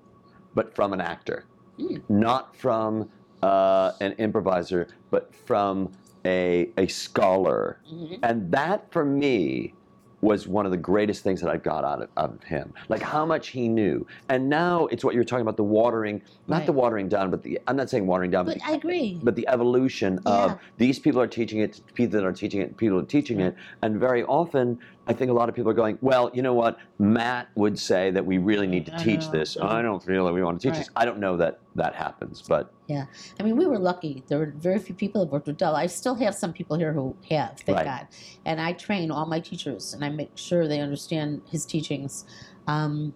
[0.53, 1.45] but from an actor.
[1.79, 2.01] Mm.
[2.09, 3.09] Not from
[3.41, 5.91] uh, an improviser, but from
[6.25, 7.79] a, a scholar.
[7.91, 8.19] Mhm.
[8.21, 9.73] And that for me
[10.21, 12.73] was one of the greatest things that I got out of, out of him.
[12.89, 14.05] Like how much he knew.
[14.29, 17.59] And now it's what you're talking about the watering, not the watering down, but the,
[17.67, 19.19] I'm not saying watering down, but, But I agree.
[19.23, 20.45] but the evolution Yeah.
[20.45, 23.47] of these people are teaching it, people that are teaching it, people are teaching Yeah.
[23.47, 23.55] it.
[23.81, 24.79] And very often,
[25.11, 26.77] I think a lot of people are going, well, you know what?
[26.97, 29.31] Matt would say that we really need to I teach know.
[29.31, 29.57] this.
[29.61, 30.79] I don't feel that we want to teach Right.
[30.85, 30.89] this.
[30.95, 33.05] I don't know that that happens, but Yeah.
[33.39, 34.23] I mean, we were lucky.
[34.27, 35.75] There were very few people that worked with Del.
[35.75, 37.85] I still have some people here who have, thank Right.
[37.85, 38.07] God.
[38.45, 42.25] And I train all my teachers, and I make sure they understand his teachings.
[42.67, 43.13] Um,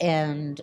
[0.00, 0.60] and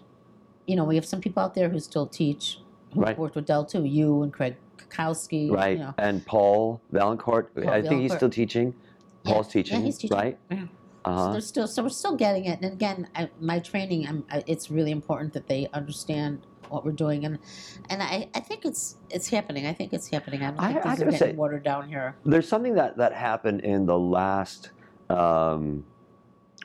[0.68, 2.60] you know, we have some people out there who still teach,
[2.94, 3.18] who Right.
[3.18, 3.84] worked with Del too.
[3.84, 5.52] You and Craig Cackowski.
[5.52, 5.78] right.
[5.78, 5.94] You know.
[5.98, 8.74] And Paul Vaillancourt, Paul I think he's still teaching.
[9.24, 10.18] Yeah, Paul's yeah, teaching, he's teaching.
[10.18, 10.40] right?
[10.50, 10.66] Yeah.
[11.06, 11.32] So Uh-huh.
[11.32, 12.62] they're still so we're still getting it.
[12.62, 16.92] And again, I, my training, I'm, I, it's really important that they understand what we're
[16.92, 17.40] doing, and
[17.90, 19.66] and I, I think it's it's happening.
[19.66, 20.42] I think it's happening.
[20.44, 22.16] I don't think I things are getting watered down here.
[22.24, 24.72] There's something that that happened in the last
[25.10, 25.84] um,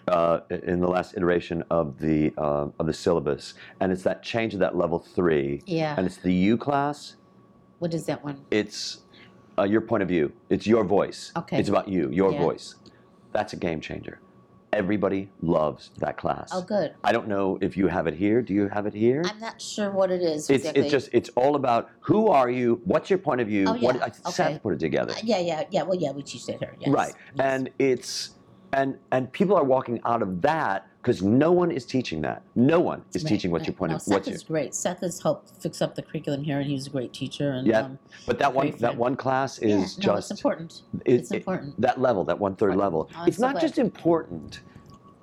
[0.07, 4.53] uh, in the last iteration of the um of the syllabus, and it's that change
[4.55, 5.95] of that level three, Yeah.
[5.97, 7.17] and it's the U class.
[7.79, 8.45] What is that one?
[8.51, 9.03] It's
[9.59, 10.33] uh, your point of view.
[10.51, 11.33] It's your voice.
[11.37, 11.59] Okay.
[11.59, 12.41] It's about you, your Yeah.
[12.43, 12.75] voice.
[13.33, 14.21] That's a game changer.
[14.73, 16.51] Everybody loves that class.
[16.53, 16.95] Oh, good.
[17.03, 18.43] I don't know if you have it here.
[18.43, 19.23] Do you have it here?
[19.25, 20.83] I'm not sure what it is It's, exactly.
[20.83, 23.97] it's just it's all about who are you, what's your point of view, Oh, what
[23.97, 24.05] yeah.
[24.25, 24.59] uh, Seth Okay.
[24.59, 25.13] put it together.
[25.13, 25.83] Uh, yeah, yeah, yeah.
[25.83, 26.75] Well, yeah, we teach that here.
[26.79, 26.91] Yes.
[26.91, 27.15] Right.
[27.37, 27.47] Yes.
[27.47, 28.31] And it's
[28.73, 32.43] and and people are walking out of that because no one is teaching that.
[32.57, 33.77] No one is Right, teaching what right.
[33.77, 34.75] point no, of Seth is great.
[34.75, 37.53] Seth has helped fix up the curriculum here, and he's a great teacher.
[37.53, 40.41] And Yeah, um, but that one great that one class yeah, is no, just it's
[40.41, 40.83] important.
[41.05, 41.81] it- it's it- important.
[41.81, 42.79] that level, that one third Right.
[42.79, 43.09] level.
[43.17, 43.61] Oh, it's so not glad.
[43.61, 44.63] just important.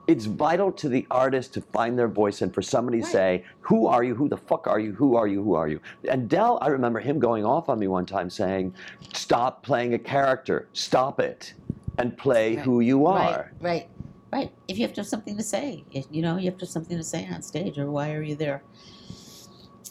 [0.07, 3.85] It's vital to the artist to find their voice and for somebody to say, Who
[3.87, 4.15] are you?
[4.15, 4.93] Who the fuck are you?
[4.93, 5.43] Who are you?
[5.43, 5.81] Who are you?
[6.09, 8.73] And Del, I remember him going off on me one time saying,
[9.13, 10.67] Stop playing a character.
[10.71, 11.53] Stop it.
[11.99, 12.65] And play Right.
[12.65, 13.51] who you are.
[13.61, 13.87] Right, right,
[14.33, 14.51] right.
[14.67, 16.71] If you have to have something to say, if, you know, you have to have
[16.71, 18.63] something to say on stage, or why are you there?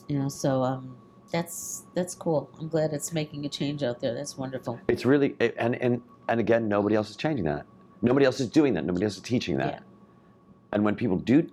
[0.09, 0.96] You know, so um,
[1.31, 2.50] that's that's cool.
[2.59, 4.14] I'm glad it's making a change out there.
[4.14, 4.81] That's wonderful.
[4.88, 7.66] It's really and and and again, nobody else is changing that.
[8.02, 8.85] Nobody else is doing that.
[8.85, 9.74] Nobody else is teaching that.
[9.74, 9.81] Yeah.
[10.72, 11.48] And when people do,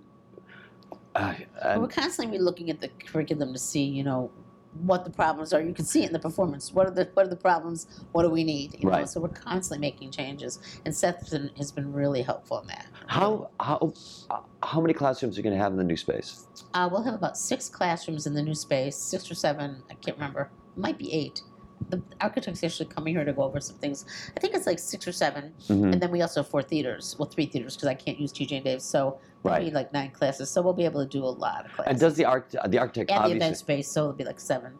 [1.14, 4.30] uh, But we're and, constantly looking at the curriculum to see, you know,
[4.74, 5.60] what the problems are.
[5.60, 6.72] You can see it in the performance.
[6.72, 7.86] What are the what are the problems?
[8.12, 8.76] What do we need?
[8.78, 8.98] You know?
[8.98, 9.08] Right.
[9.08, 12.86] So we're constantly making changes, and Seth has been really helpful in that.
[13.06, 13.92] How how
[14.30, 16.46] uh, how many classrooms are you going to have in the new space?
[16.74, 19.82] Uh, we'll have about six classrooms in the new space, six or seven.
[19.90, 20.50] I can't remember.
[20.76, 21.42] Might be eight.
[21.88, 24.04] The architect's actually coming here to go over some things.
[24.36, 25.92] I think it's like six or 7 Mhm.
[25.92, 27.16] and then we also have four theaters.
[27.18, 29.64] Well, three theaters because I can't use TJ and Dave, so Right.
[29.64, 30.50] be like nine classes.
[30.50, 31.90] So we'll be able to do a lot of classes.
[31.90, 34.72] And does the arch the architect and the event space, so it'll be like seven.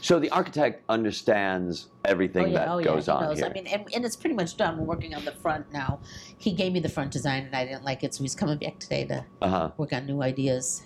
[0.00, 3.38] so the architect understands everything oh yeah, that oh goes yeah, on knows.
[3.38, 3.46] here.
[3.46, 4.76] I mean, and, and it's pretty much done.
[4.76, 6.00] We're working on the front now.
[6.36, 8.80] He gave me the front design, and I didn't like it, so he's coming back
[8.80, 9.70] today to uh-huh.
[9.76, 10.82] work on new ideas.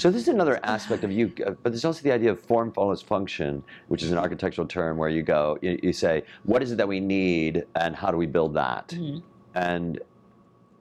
[0.00, 2.72] So this is another aspect of you, uh, but there's also the idea of form
[2.72, 6.72] follows function, which is an architectural term where you go, you, you say, what is
[6.72, 8.88] it that we need, and how do we build that?
[8.88, 9.22] Mhm.
[9.54, 10.00] And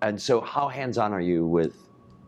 [0.01, 1.75] and so, how hands-on are you with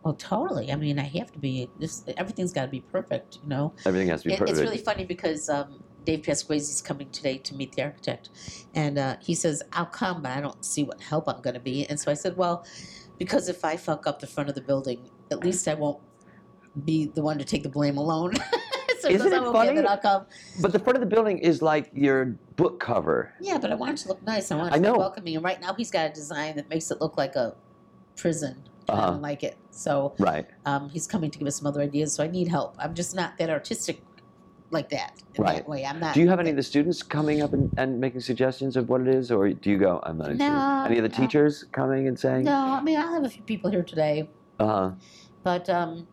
[0.02, 0.70] Well, totally.
[0.70, 1.70] I mean, I have to be.
[1.78, 3.72] This everything's got to be perfect, you know.
[3.86, 4.08] everything?
[4.08, 4.50] Has to be perfect.
[4.50, 8.28] it's really funny because um, Dave Pasquesi's coming today to meet the architect,
[8.74, 11.66] and uh, he says, "I'll come, but I don't see what help I'm going to
[11.72, 12.66] be." And so I said, "Well,
[13.16, 16.00] because if I fuck up the front of the building, at least I won't
[16.84, 18.34] be the one to take the blame alone."
[19.00, 19.74] so Isn't it "Oh, okay, funny?
[19.76, 20.26] Then I'll come.
[20.60, 23.32] But the front of the building is like your book cover.
[23.40, 24.50] Yeah, but I want it to look nice.
[24.50, 24.92] I want it I to know.
[24.94, 25.36] be welcoming.
[25.36, 27.54] And right now, he's got a design that makes it look like a
[28.16, 28.62] prison.
[28.88, 29.10] I Uh-huh.
[29.12, 29.56] don't like it.
[29.70, 30.46] So Right.
[30.66, 32.12] um, he's coming to give us some other ideas.
[32.14, 32.74] So I need help.
[32.78, 34.02] I'm just not that artistic
[34.70, 35.56] like that in Right.
[35.56, 35.84] that way.
[35.84, 36.14] I'm not.
[36.14, 39.00] Do you have any of the students coming up and, and making suggestions of what
[39.02, 40.34] it is, or do you go, I'm not?
[40.36, 41.14] No, Any of the no.
[41.24, 44.92] teachers coming and saying, No, I mean I'll have a few people here today, uh-huh.
[45.44, 46.06] but um,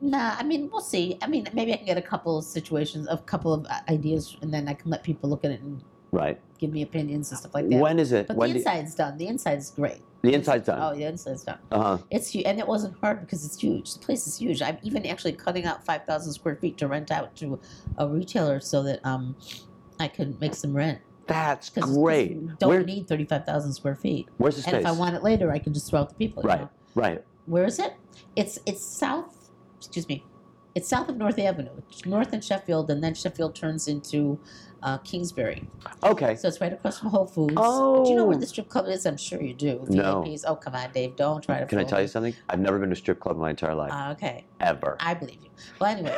[0.00, 0.34] nah.
[0.38, 1.18] I mean we'll see.
[1.22, 4.52] I mean maybe I can get a couple of situations, a couple of ideas, and
[4.52, 5.82] then I can let people look at it and
[6.12, 6.40] right?
[6.58, 7.76] give me opinions and stuff like that.
[7.78, 8.26] When is it?
[8.28, 9.16] but when the do you- inside's done.
[9.18, 10.02] The inside's great.
[10.22, 10.78] the inside's done.
[10.82, 11.58] Oh, the inside's done.
[11.72, 11.98] Uh-huh.
[12.10, 13.94] It's huge, and it wasn't hard because it's huge.
[13.94, 14.60] The place is huge.
[14.60, 17.58] I'm even actually cutting out five thousand square feet to rent out to
[17.96, 19.34] a retailer so that um,
[19.98, 20.98] I can make some rent.
[21.26, 22.58] That's great.
[22.58, 24.28] Don't Where, need thirty five thousand square feet.
[24.38, 24.74] where's the space?
[24.74, 26.42] And if I want it later, I can just throw out the people.
[26.42, 26.62] Right.
[26.62, 26.70] know?
[26.96, 27.24] right.
[27.46, 27.94] Where is it?
[28.36, 29.39] It's it's south.
[29.80, 30.24] Excuse me.
[30.74, 31.70] It's south of North Avenue.
[31.90, 34.38] It's north in Sheffield, and then Sheffield turns into
[34.84, 35.68] uh, Kingsbury.
[36.04, 36.36] Okay.
[36.36, 37.54] So it's right across from Whole Foods.
[37.56, 38.04] Oh.
[38.04, 38.40] Do you know where Oh.
[38.40, 39.04] the strip club is?
[39.04, 39.84] I'm sure you do.
[39.88, 40.22] No.
[40.22, 40.44] VIPs.
[40.46, 41.16] Oh, come on, Dave.
[41.16, 41.66] Don't try to.
[41.66, 42.02] Can I tell me.
[42.02, 42.34] you something?
[42.48, 43.90] I've never been to a strip club in my entire life.
[43.92, 44.44] Uh, okay.
[44.60, 44.96] Ever.
[45.00, 45.50] I believe you.
[45.78, 46.16] Well, anyway,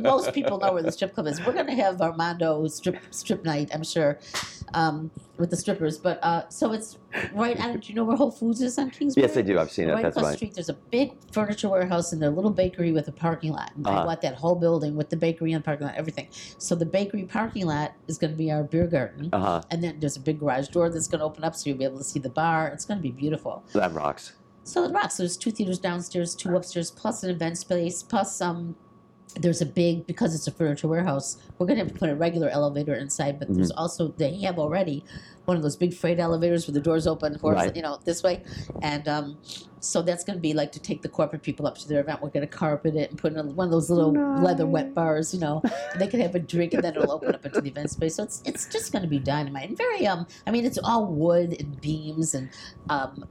[0.00, 1.44] most people know where the strip club is.
[1.44, 4.18] We're going to have Armando strip strip night, I'm sure,
[4.74, 5.98] um, with the strippers.
[5.98, 6.98] But uh, so it's
[7.34, 7.58] right.
[7.60, 9.26] I don't, you know where Whole Foods is on Kingsbury?
[9.26, 9.58] yes, I do.
[9.58, 9.92] I've seen it.
[9.92, 10.36] Right That's across the right.
[10.38, 13.72] street, there's a big furniture warehouse and their little bakery with a parking lot.
[13.76, 14.04] And I Uh-huh.
[14.06, 16.28] bought that whole building with the bakery and parking lot, everything.
[16.56, 19.28] So the bakery parking lot is going to be our beer garden.
[19.34, 19.62] Uh huh.
[19.70, 21.84] And then there's a big garage door that's going to open up so you'll be
[21.84, 22.68] able to see the bar.
[22.68, 23.64] It's going to be beautiful.
[23.74, 24.32] That rocks.
[24.68, 25.16] So it rocks.
[25.16, 28.76] There's two theaters downstairs, two upstairs, plus an event space, plus um,
[29.40, 31.38] there's a big because it's a furniture warehouse.
[31.58, 35.04] We're gonna have to put a regular elevator inside, but there's also they have already
[35.46, 37.76] one of those big freight elevators where the doors open, horiz- Right.
[37.76, 38.42] you know, this way,
[38.82, 39.38] and um,
[39.80, 42.20] so that's gonna be like to take the corporate people up to their event.
[42.20, 45.40] We're gonna carpet it and put in one of those little leather wet bars, you
[45.40, 45.62] know.
[45.64, 48.16] and they can have a drink and then it'll open up into the event space.
[48.16, 50.26] So it's it's just gonna be dynamite and very um.
[50.46, 52.50] I mean, it's all wood and beams and
[52.90, 53.24] um.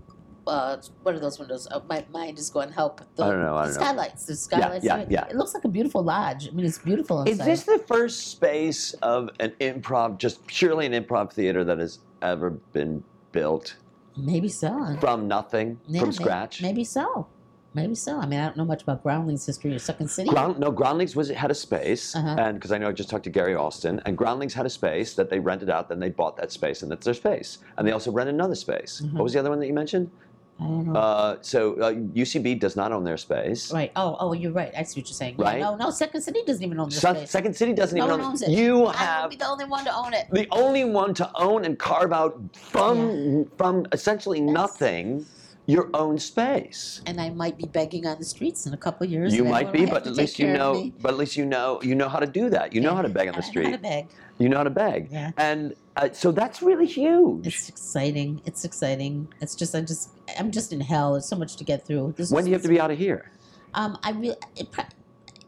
[0.48, 1.68] Uh, what are those windows?
[1.70, 3.02] Uh, my mind is going help.
[3.16, 3.80] The, I don't know, I don't know.
[3.82, 4.26] skylights.
[4.26, 4.86] The skylights.
[4.86, 5.26] yeah, mean, yeah.
[5.28, 6.48] It looks like a beautiful lodge.
[6.48, 7.48] I mean, it's beautiful inside.
[7.52, 12.00] Is this the first space of an improv, just purely an improv theater that has
[12.22, 13.76] ever been built
[14.16, 14.98] Maybe so.
[15.00, 16.62] from nothing, Yeah, from scratch?
[16.62, 17.28] Maybe so.
[17.74, 18.18] Maybe so.
[18.20, 20.30] I mean, I don't know much about Groundlings history or Second City.
[20.30, 22.36] Ground, no, Groundlings was had a space, Uh-huh.
[22.40, 25.14] and because I know I just talked to Gary Austin, and Groundlings had a space
[25.14, 25.88] that they rented out.
[25.88, 27.60] Then they bought that space, and that's their space.
[27.78, 29.04] And they also rent another space.
[29.06, 29.14] Mhm.
[29.14, 30.10] What was the other one that you mentioned?
[30.60, 31.00] I don't know.
[31.00, 33.72] Uh, so uh, UCB does not own their space.
[33.72, 33.92] right.
[33.96, 34.74] Oh, oh, you're right.
[34.76, 35.36] I see what you're saying.
[35.38, 35.60] Yeah, Right?
[35.60, 37.30] No, no, Second City doesn't even own Se- space.
[37.30, 38.50] Second City doesn't No even one own owns it.
[38.50, 40.26] You I will have be the only one to own it.
[40.32, 45.26] the only one to own and carve out from from essentially nothing
[45.70, 47.02] your own space.
[47.06, 49.36] And I might be begging on the streets in a couple of years.
[49.36, 50.60] You and might everyone be, will have but to at take least you care of
[50.60, 50.74] know.
[50.82, 50.94] me.
[51.02, 51.80] But at least you know.
[51.84, 52.74] You know how to do that.
[52.74, 53.82] You know how to beg on the I know how to street.
[53.82, 54.08] beg.
[54.40, 55.10] You know how to beg.
[55.12, 55.32] Yeah.
[55.38, 57.48] And uh, so that's really huge.
[57.48, 58.42] It's exciting.
[58.46, 59.28] It's exciting.
[59.42, 61.14] It's just I just I'm just in hell.
[61.14, 62.14] There's so much to get through.
[62.18, 63.32] This when do you have to be out of here?
[63.74, 64.70] Um, I really, it,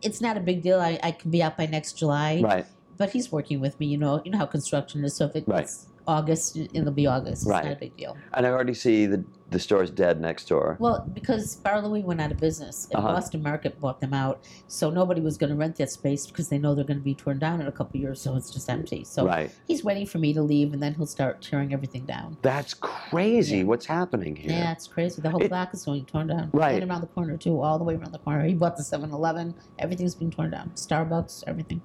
[0.01, 0.79] it's not a big deal.
[0.79, 2.41] I, I can be out by next July.
[2.43, 2.65] Right.
[2.97, 3.87] But he's working with me.
[3.87, 5.15] You know, you know how construction is.
[5.15, 5.69] So if it's Right.
[6.07, 6.57] August.
[6.57, 7.43] It'll be August.
[7.43, 7.63] It's Right.
[7.63, 8.17] not a big deal.
[8.33, 10.77] And I already see the the store's dead next door.
[10.79, 13.13] Well, because Bar Louie went out of business and Uh-huh.
[13.13, 16.57] Boston Market bought them out, so nobody was going to rent that space because they
[16.57, 19.03] know they're going to be torn down in a couple years, so it's just empty.
[19.03, 19.51] So right.
[19.67, 22.37] he's waiting for me to leave, and then he'll start tearing everything down.
[22.41, 23.57] That's crazy.
[23.57, 23.63] Yeah.
[23.63, 24.51] What's happening here?
[24.51, 25.21] Yeah, it's crazy.
[25.21, 26.49] The whole It- block is going torn down.
[26.53, 26.81] Right.
[26.81, 28.43] And around the corner, too, all the way around the corner.
[28.45, 29.55] He bought the 7 Eleven.
[29.79, 30.71] Everything's being torn down.
[30.75, 31.81] Starbucks, everything.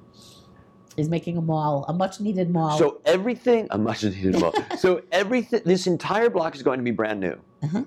[0.97, 2.79] He's making a mall, a much needed mall.
[2.79, 4.55] So everything, a much needed mall.
[4.79, 7.37] so everything, this entire block is going to be brand new.
[7.63, 7.85] Uh-huh.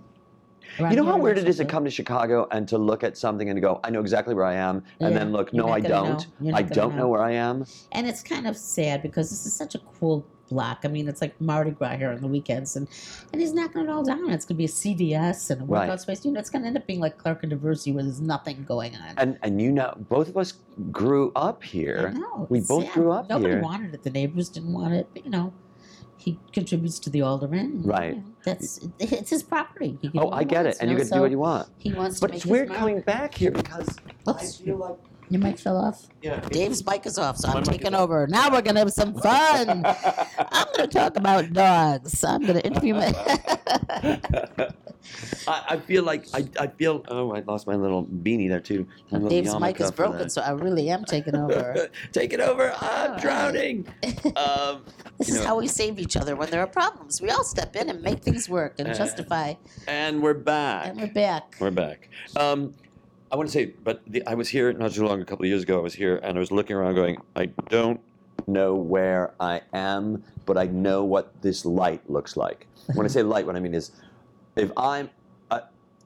[0.80, 3.18] around You know how weird it is to come to Chicago and to look at
[3.18, 5.70] something and to go, I know exactly where I am, and Yeah, then look, no,
[5.70, 6.28] I don't.
[6.54, 7.04] I don't know.
[7.04, 7.08] know.
[7.08, 7.66] where I am.
[7.94, 10.80] And it's kind of sad because this is such a cool block.
[10.84, 12.88] I mean, it's like Mardi Gras here on the weekends, and
[13.32, 14.30] and he's knocking it all down.
[14.32, 16.00] It's going to be a CVS and a workout Right.
[16.02, 16.26] space.
[16.26, 18.64] You know, it's going to end up being like Clark and Diversey where there's nothing
[18.68, 19.14] going on.
[19.18, 20.54] And and you know, both of us
[20.92, 22.12] grew up here.
[22.12, 22.94] know, We both sad.
[22.94, 23.62] grew up Nobody here.
[23.62, 24.04] wanted it.
[24.04, 25.54] The neighbors didn't want it, but you know,
[26.18, 27.84] he contributes to the alderman.
[27.84, 28.16] Right.
[28.16, 29.98] you know, that's it's his property.
[30.02, 31.68] Can Oh, I get wants, it, and you know, get to do what you want.
[31.78, 33.96] He wants But it's weird coming back here because
[34.28, 34.98] I feel like
[35.30, 36.08] Your mic fell off.
[36.22, 36.40] yeah.
[36.40, 38.02] Dave's mic is off, so My I'm mic is taking off.
[38.02, 38.28] over.
[38.28, 39.84] Now we're gonna have some fun.
[39.86, 42.24] I'm gonna talk about dogs.
[42.24, 43.14] I'm gonna interview my.
[45.48, 48.88] I, I feel like I, I feel oh I lost my little beanie there too.
[49.12, 50.32] My little Dave's mic yarmulke is for broken, that.
[50.32, 51.88] so I really am taking over.
[52.12, 52.74] Take it over.
[52.80, 53.88] I'm drowning.
[54.36, 54.84] Um,
[55.18, 57.22] This You is know- how we save each other when there are problems.
[57.22, 59.56] We all step in and make things work and Uh, justify,
[59.88, 60.88] and we're back.
[60.88, 61.56] and we're back.
[61.60, 62.10] We're back.
[62.36, 62.74] Um,
[63.32, 65.50] I want to say, but the, I was here not too long, a couple of
[65.50, 65.78] years ago.
[65.80, 68.00] I was here and I was looking around, going, I don't
[68.48, 72.68] know where I am, but I know what this light looks like.
[72.94, 73.92] When I say light, what I mean is,
[74.56, 75.10] if I'm,
[75.52, 75.60] uh,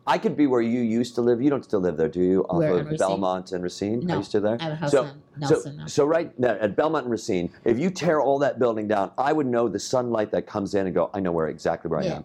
[0.08, 1.44] I could be where you used to live.
[1.44, 2.42] You don't still live there, do you?
[2.50, 2.98] Off Where, of?
[2.98, 4.00] Belmont and Racine.
[4.00, 4.58] No, Are you still there?
[4.60, 5.86] I have a house So- on Nelson now.
[5.86, 9.12] So, so right now at Belmont and Racine, if you tear all that building down,
[9.20, 12.00] I would know the sunlight that comes in and go, I know where exactly where
[12.00, 12.24] I am.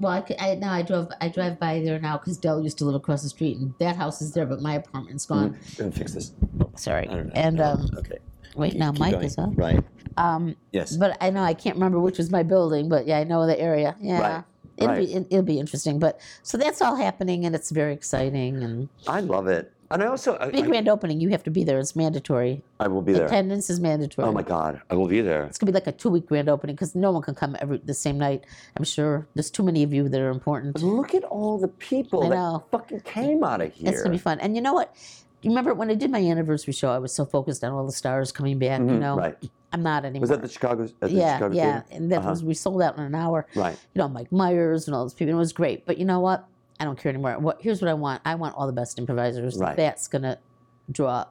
[0.00, 2.78] Well, I, could- I now I drove I drive by there now because Del used
[2.78, 5.56] to live across the street, and that house is there, but my apartment's gone.
[5.78, 6.32] Let me fix this.
[6.76, 7.08] Sorry.
[7.08, 7.32] I don't know.
[7.34, 8.18] And um, okay.
[8.56, 9.24] wait, Keep- now keep Mike going.
[9.24, 9.50] is up.
[9.54, 9.82] Right.
[10.16, 10.96] Um, Yes.
[10.96, 13.58] but I know I can't remember which was my building, but yeah, I know the
[13.58, 13.96] area.
[14.00, 14.20] Yeah.
[14.20, 14.44] Right,
[14.76, 15.06] It'll right.
[15.06, 18.88] be it, it'll be interesting, but so that's all happening and it's very exciting and
[19.06, 19.72] I love it.
[19.92, 21.20] And I also, I, big I, grand opening.
[21.20, 21.78] You have to be there.
[21.78, 22.62] It's mandatory.
[22.80, 23.26] I will be there.
[23.26, 24.26] Attendance is mandatory.
[24.26, 25.44] Oh my God, I will be there.
[25.44, 27.78] It's gonna be like a two week grand opening because no one can come every
[27.78, 28.44] the same night.
[28.76, 30.72] I'm sure there's too many of you that are important.
[30.74, 32.64] But look at all the people I that know.
[32.70, 33.90] fucking came out of here.
[33.90, 34.40] It's gonna be fun.
[34.40, 34.96] And you know what?
[35.42, 36.90] You remember when I did my anniversary show?
[36.90, 38.78] I was so focused on all the stars coming back.
[38.80, 39.36] You Mhm, know, right.
[39.72, 40.20] I'm not anymore.
[40.20, 40.84] Was that the Chicago?
[40.84, 41.86] At the yeah, Chicago yeah, Theater?
[41.96, 42.30] and that Uh-huh.
[42.30, 43.46] was we sold out in an hour.
[43.56, 43.76] Right.
[43.94, 45.34] You know, Mike Myers and all those people.
[45.34, 45.84] It was great.
[45.84, 46.46] But you know what?
[46.82, 47.38] I don't care anymore.
[47.38, 48.22] What here's what I want.
[48.24, 49.56] I want all the best improvisers.
[49.56, 49.76] Right.
[49.76, 50.38] That's gonna
[50.90, 51.26] draw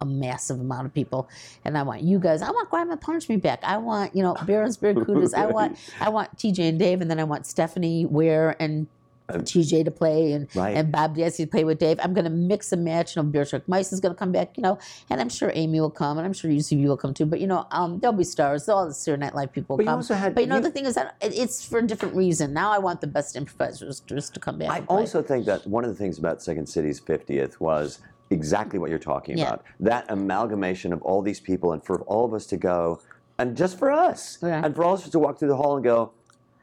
[0.00, 1.28] a massive amount of people.
[1.64, 2.42] And I want you guys.
[2.42, 3.60] I want Grandma Punch Me back.
[3.62, 5.32] I want you know Barons Barracudas.
[5.32, 8.88] I want I want TJ and Dave, and then I want Stephanie Weir and.
[9.28, 10.76] Um, TJ to play and, Right.
[10.76, 11.98] and Bob Dassie to play with Dave.
[12.00, 13.16] I'm going to mix and match.
[13.16, 14.78] You know, Beer Shark Mice is going to come back, you know,
[15.10, 17.26] and I'm sure Amy will come and I'm sure UCB will come too.
[17.26, 18.68] But, you know, um, there'll be stars.
[18.68, 19.96] All the Saturday Night Live people will But you come.
[19.98, 22.52] also had- but, you know, you- the thing is that it's for a different reason.
[22.52, 24.70] Now I want the best improvisers just to come back.
[24.70, 27.98] I also think that one of the things about Second City's 50th was
[28.30, 29.46] exactly what you're talking Yeah.
[29.48, 29.64] about.
[29.80, 33.00] That amalgamation of all these people, and for all of us to go,
[33.38, 34.62] and just for us, Yeah.
[34.64, 36.12] and for all of us to walk through the hall and go,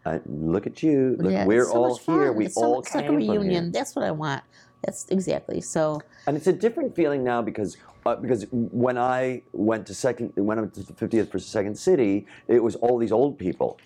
[0.06, 2.92] uh, look at you, look, Yeah, we're so all here, we it's so, all it's
[2.92, 3.72] came like a reunion.
[3.72, 4.44] That's what I want.
[4.84, 5.62] That's exactly.
[5.62, 10.34] So, And it's a different feeling now because uh, because when I went to second
[10.36, 13.80] when I went to the 50th for Second City, it was all these old people.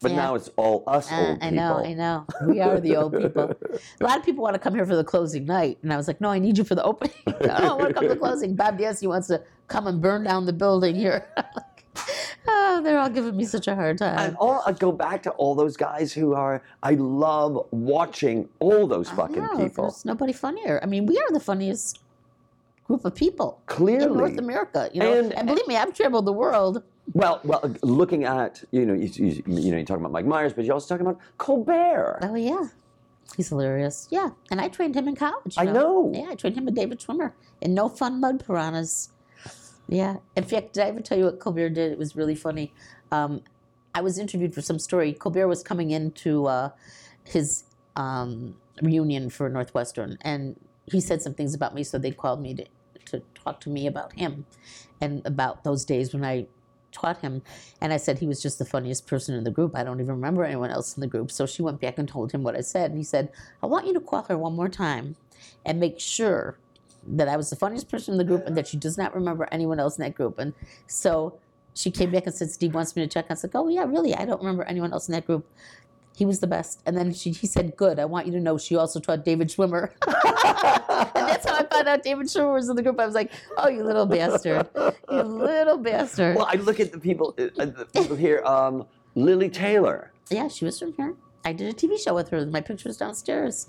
[0.00, 0.18] But Yeah.
[0.18, 1.50] now it's all us uh, old I people.
[1.50, 2.26] I know, I know.
[2.46, 3.50] We are the old people.
[4.00, 5.78] A lot of people want to come here for the closing night.
[5.82, 7.14] And I was like, no, I need you for the opening.
[7.26, 8.54] Oh, I don't want to come to the closing.
[8.54, 11.26] Bob Dassie wants to come and burn down the building here.
[12.48, 14.18] oh, they're all giving me such a hard time.
[14.18, 16.62] And all, I go back to all those guys who are.
[16.82, 19.84] I love watching all those fucking know, people.
[19.84, 20.80] There's nobody funnier.
[20.82, 22.00] I mean, we are the funniest
[22.86, 24.88] group of people in Clearly, North America.
[24.92, 26.82] You know, And- and, believe me, I've traveled the world.
[27.14, 30.52] well, well, looking at you know, you, you, you know, you're talking about Mike Myers,
[30.54, 32.18] but you're also talking about Colbert.
[32.22, 32.64] Oh yeah,
[33.36, 34.08] he's hilarious.
[34.10, 35.54] Yeah, and I trained him in college.
[35.56, 36.12] I know.
[36.14, 39.10] Yeah, I trained him with David Schwimmer in No Fun Mud Piranhas.
[39.88, 40.16] Yeah.
[40.36, 41.90] In fact, did I ever tell you what Colbert did?
[41.92, 42.72] It was really funny.
[43.10, 43.42] Um,
[43.94, 45.12] I was interviewed for some story.
[45.14, 46.70] Colbert was coming into uh,
[47.24, 47.64] his
[47.96, 52.54] um, reunion for Northwestern, and he said some things about me, so they called me
[52.54, 52.64] to,
[53.06, 54.44] to talk to me about him
[55.00, 56.46] and about those days when I
[56.92, 57.42] taught him.
[57.80, 59.72] And I said he was just the funniest person in the group.
[59.74, 61.30] I don't even remember anyone else in the group.
[61.30, 62.90] So she went back and told him what I said.
[62.90, 63.30] And he said,
[63.62, 65.16] I want you to call her one more time
[65.64, 66.58] and make sure
[67.06, 69.48] that I was the funniest person in the group and that she does not remember
[69.50, 70.38] anyone else in that group.
[70.38, 70.52] And
[70.86, 71.38] so
[71.74, 73.26] she came back and said, Steve wants me to check.
[73.30, 74.14] I said, oh, yeah, really?
[74.14, 75.46] I don't remember anyone else in that group.
[76.16, 76.82] He was the best.
[76.84, 78.00] And then she, he said, good.
[78.00, 79.92] I want you to know she also taught David Schwimmer.
[80.08, 82.98] and that's how I found out David Schwimmer was in the group.
[82.98, 84.68] I was like, oh, you little bastard.
[85.10, 86.36] You little bastard.
[86.36, 88.42] Well, I look at the people, uh, uh, the people here.
[88.44, 88.84] Um,
[89.14, 90.12] Lili Taylor.
[90.30, 91.14] Yeah, she was from here.
[91.44, 92.44] I did a TV show with her.
[92.46, 93.68] My picture picture's downstairs.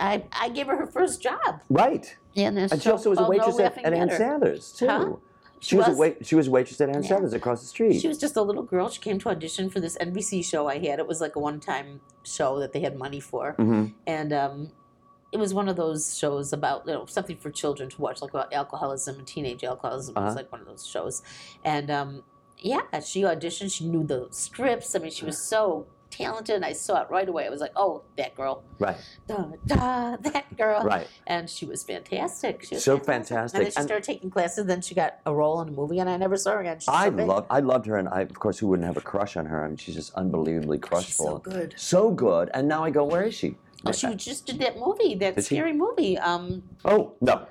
[0.00, 1.60] I, I gave her her first job.
[1.68, 2.14] Right.
[2.38, 4.86] Yeah, and, And she also was a waitress at, at Ann Sather, too.
[4.86, 5.16] Huh?
[5.60, 7.10] She, was, a wait, she was a waitress at Ann Yeah.
[7.18, 8.00] Sather across the street.
[8.00, 8.88] She was just a little girl.
[8.88, 11.00] She came to audition for this NBC show I had.
[11.00, 14.70] It was like a one-time show that they had money for, hmm and um,
[15.32, 18.30] it was one of those shows about you know something for children to watch, like
[18.30, 20.14] about alcoholism and teenage alcoholism.
[20.14, 20.26] It Uh-huh.
[20.28, 21.22] was like one of those shows,
[21.64, 22.22] and um,
[22.58, 23.70] yeah, she auditioned.
[23.76, 24.94] She knew the scripts.
[24.94, 25.86] I mean, she was so
[26.24, 26.56] talented.
[26.56, 27.46] and I saw it right away.
[27.46, 28.96] I was like, oh, that girl, Right,
[29.26, 31.06] da, da, that girl, right.
[31.26, 32.64] and she was fantastic.
[32.64, 33.56] She was So fantastic.
[33.58, 34.66] And then she And- started taking classes.
[34.66, 36.78] Then she got a role in a movie, and I never saw her again.
[36.80, 37.26] She's I so big.
[37.26, 39.64] love, I loved her, and I, of course, who wouldn't have a crush on her?
[39.64, 41.74] I mean, she's just unbelievably She's so good.
[41.76, 42.50] So good.
[42.54, 43.56] And now I go, where is she?
[43.86, 45.54] Oh, she just did that movie, that Did she?
[45.54, 46.18] scary movie.
[46.18, 47.46] Um, Oh no.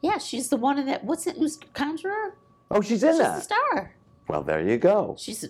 [0.00, 1.02] yeah, she's the one in that.
[1.04, 1.36] What's it?
[1.36, 2.36] Who's Conjurer?
[2.70, 3.42] Oh, she's in she's the that.
[3.42, 3.94] star.
[4.32, 5.14] Well, there you go.
[5.18, 5.40] She's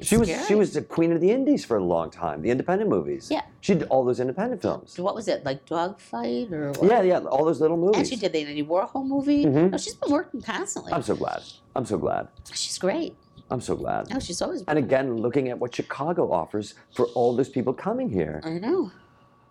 [0.00, 0.46] She was scary.
[0.48, 2.40] she was the queen of the indies for a long time.
[2.40, 3.28] The independent movies.
[3.30, 3.42] Yeah.
[3.60, 4.98] She did all those independent films.
[4.98, 5.66] What was it like?
[5.66, 6.88] Dogfight or what?
[6.90, 7.98] Yeah, yeah, all those little movies.
[7.98, 9.44] And she did the Andy Warhol movie.
[9.44, 9.70] Mhm.
[9.72, 10.94] No, she's been working constantly.
[10.94, 11.42] I'm so glad.
[11.76, 12.28] I'm so glad.
[12.54, 13.14] she's great.
[13.50, 14.08] I'm so glad.
[14.08, 14.64] No, she's always.
[14.66, 18.40] And again, looking at what Chicago offers for all those people coming here.
[18.44, 18.90] I know,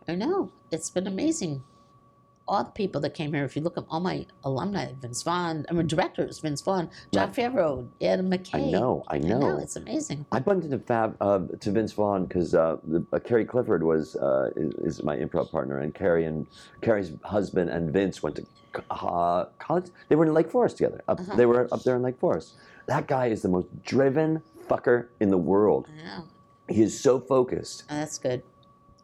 [0.08, 0.50] I know.
[0.72, 1.62] It's been amazing.
[2.52, 3.46] All the people that came here.
[3.46, 5.66] If you look at all my alumni, Vince Vaughn.
[5.70, 7.36] I mean, directors: Vince Vaughn, Jon Right.
[7.38, 8.68] Favreau, Adam McKay.
[8.68, 9.40] I know, I I know.
[9.40, 9.58] know.
[9.60, 10.26] It's amazing.
[10.34, 12.76] I bumped into Fab uh, to Vince Vaughn because uh,
[13.14, 16.46] uh, Carrie Clifford was uh, is, is my improv partner, and Carrie and
[16.82, 18.46] Carrie's husband and Vince went to
[18.90, 19.86] uh, college.
[20.10, 21.02] They were in Lake Forest together.
[21.08, 21.36] Up, Uh-huh.
[21.38, 22.56] They were up there in Lake Forest.
[22.88, 25.88] That guy is the most driven fucker in the world.
[25.90, 26.24] I know.
[26.68, 27.84] He is so focused.
[27.90, 28.44] Oh, that's good.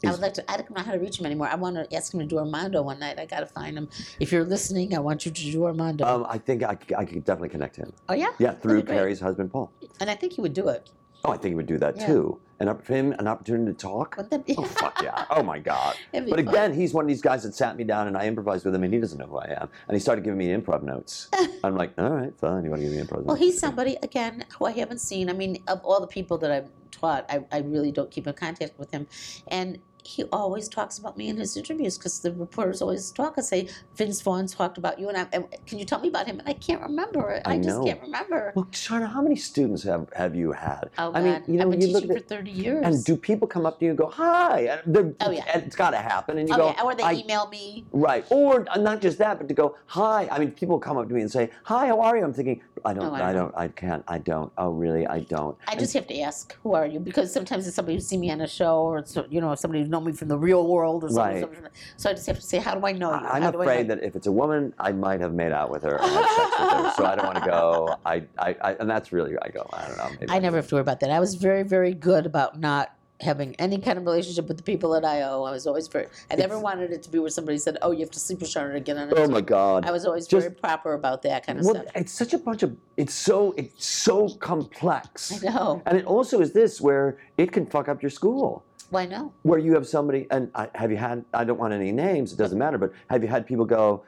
[0.06, 0.52] I would like to.
[0.52, 1.48] I don't know how to reach him anymore.
[1.48, 3.18] I want to ask him to do Armando one night.
[3.20, 3.89] I got to find him.
[4.20, 6.06] If you're listening, I want you to do Armando.
[6.06, 7.91] Um, I think I, I could definitely connect him.
[8.10, 8.98] oh yeah, Yeah, through That'd be great.
[9.00, 9.72] Carrie's husband Paul.
[10.00, 10.89] and I think he would do it.
[11.26, 12.06] Oh, I think he would do that Yeah.
[12.08, 12.39] too.
[12.60, 14.18] And up for him, an opportunity to talk.
[14.58, 15.26] Oh fuck yeah!
[15.30, 15.95] Oh my god!
[16.12, 16.39] But fun.
[16.39, 18.84] again, he's one of these guys that sat me down and I improvised with him,
[18.84, 19.70] and he doesn't know who I am.
[19.88, 21.30] And he started giving me improv notes.
[21.64, 22.64] I'm like, all right, fine.
[22.64, 23.26] You want to give me improv notes?
[23.28, 25.30] Well, he's somebody again who I haven't seen.
[25.30, 28.34] I mean, of all the people that I've taught, I, I really don't keep in
[28.34, 29.06] contact with him,
[29.50, 29.78] and
[30.08, 33.68] he always talks about me in his interviews because the reporters always talk and say
[33.95, 36.39] Vince Vaughn talked about you, and I and can you tell me about him?
[36.39, 37.41] And I can't remember it.
[37.45, 38.53] I I, just can't remember.
[38.55, 40.89] Well, Charna, how many students have, have you had?
[40.97, 42.86] Oh I God, mean, you know, I've been you look at for thirty years.
[42.86, 44.80] and do people come up to you and go, "Hi"?
[44.86, 45.43] And Oh, yeah.
[45.53, 47.86] and it's got to happen, and you oh, go, yeah, or they email me.
[47.91, 51.08] Right, or uh, not just that, but to go, "Hi." I mean, people come up
[51.10, 53.34] to me and say, "Hi, how are you?" I'm thinking, I don't, Oh, I I
[53.34, 54.51] don't, I can't, I don't.
[54.57, 55.05] Oh, really?
[55.07, 55.57] I don't.
[55.67, 56.99] I And- just have to ask, who are you?
[56.99, 59.82] Because sometimes it's somebody who's seen me on a show, or it's you know somebody
[59.82, 61.43] who's known me from the real world, or something.
[61.43, 61.71] Right.
[61.97, 63.25] So I just have to say, how do I know you?
[63.28, 65.97] I'm How afraid that if it's a woman, I might have made out with her
[65.97, 66.93] and had sex with her.
[66.97, 67.95] So I don't want to go.
[68.05, 69.67] I, I, I, and that's really I go.
[69.73, 70.09] I don't know.
[70.19, 71.09] Maybe I never have to worry about that.
[71.11, 74.93] I was very, very good about not having any kind of relationship with the people
[74.95, 75.43] at IO.
[75.43, 76.07] I was always very.
[76.30, 78.39] I never It's- wanted it to be where somebody said, "Oh, you have to sleep
[78.41, 79.86] with Sharon again." On Oh my God.
[79.86, 81.76] I was always Just- very proper about that kind of stuff.
[81.76, 81.95] well, stuff.
[82.01, 82.76] it's such a bunch of.
[82.95, 83.53] It's so.
[83.57, 85.43] It's so complex.
[85.43, 85.82] I know.
[85.86, 88.63] And it also is this where it can fuck up your school.
[88.89, 89.34] Why no?
[89.43, 91.26] Where you have somebody, and I, have you had?
[91.34, 92.32] I don't want any names.
[92.32, 92.78] It doesn't matter.
[92.78, 94.03] But have you had people go?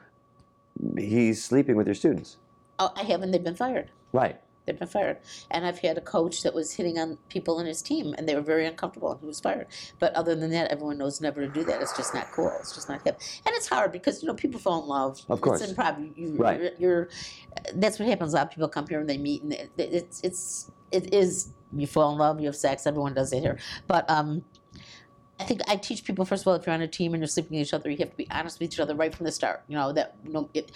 [0.96, 2.38] He's sleeping with your students.
[2.78, 3.32] Oh, I haven't.
[3.32, 3.90] They've been fired.
[4.12, 4.40] Right.
[4.66, 5.18] They've been fired.
[5.50, 8.34] And I've had a coach that was hitting on people in his team, and they
[8.34, 9.66] were very uncomfortable, and he was fired.
[9.98, 11.80] But other than that, everyone knows never to do that.
[11.80, 12.52] It's just not cool.
[12.60, 13.20] It's just not hip.
[13.46, 15.20] And it's hard because you know people fall in love.
[15.28, 15.60] Of course.
[15.60, 16.16] it's improv.
[16.16, 16.60] You, Right.
[16.60, 17.08] You're, you're.
[17.74, 18.32] That's what happens.
[18.32, 21.52] A lot of people come here and they meet, and it, it's it's it is
[21.72, 22.86] you fall in love, you have sex.
[22.86, 24.44] Everyone does it here, but um.
[25.38, 27.26] I think I teach people first of all, if you're on a team and you're
[27.26, 29.32] sleeping with each other, you have to be honest with each other right from the
[29.32, 29.62] start.
[29.68, 30.70] You know that no, it,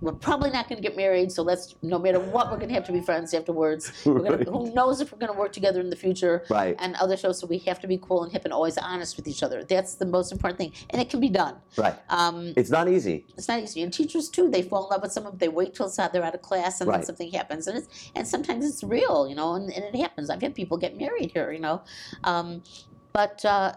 [0.00, 2.74] we're probably not going to get married, so let's no matter what, we're going to
[2.74, 3.92] have to be friends afterwards.
[4.04, 4.46] We're gonna, Right.
[4.48, 6.44] Who knows if we're going to work together in the future?
[6.50, 6.76] Right.
[6.78, 9.26] And other shows, so we have to be cool and hip and always honest with
[9.26, 9.64] each other.
[9.64, 11.56] That's the most important thing, and it can be done.
[11.76, 11.94] Right.
[12.10, 13.24] Um, It's not easy.
[13.36, 13.82] it's not easy.
[13.82, 15.36] And teachers too, they fall in love with someone.
[15.36, 18.10] They wait till it's out, they're out of class, and then something happens, and it's
[18.14, 20.30] and sometimes it's real, you know, and, and it happens.
[20.30, 21.82] I've had people get married here, you know,
[22.24, 22.62] um,
[23.12, 23.72] but uh,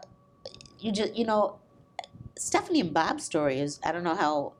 [0.79, 1.57] you just you know,
[2.37, 4.53] Stephanie and Bob's story is I don't know how.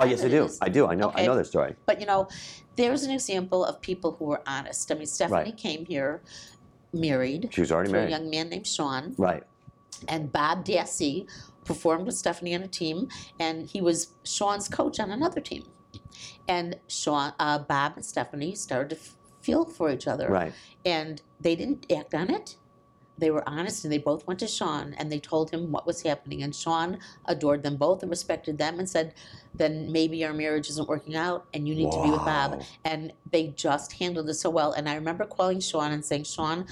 [0.00, 0.44] Oh yes, I do.
[0.46, 0.86] is, I do.
[0.86, 1.12] I know.
[1.14, 1.74] I know their story.
[1.86, 2.28] but you know,
[2.76, 4.90] there's an example of people who were honest.
[4.90, 5.56] I mean, Stephanie Right.
[5.56, 6.22] came here
[6.92, 9.42] married She was already to a young man named Sean, Right.
[10.08, 11.28] and Bob Dassie
[11.64, 15.64] performed with Stephanie on a team, and he was Sean's coach on another team.
[16.48, 20.28] And Sean, uh, Bob and Stephanie started to f- feel for each other.
[20.28, 20.52] Right.
[20.84, 22.56] And they didn't act on it.
[23.20, 26.02] They were honest and they both went to Sean and they told him what was
[26.02, 26.42] happening.
[26.42, 29.14] And Sean adored them both and respected them and said,
[29.54, 32.62] then maybe our marriage isn't working out and you need to be with Bob.
[32.84, 34.72] And they just handled it so well.
[34.72, 36.66] And I remember calling Sean and saying, Sean,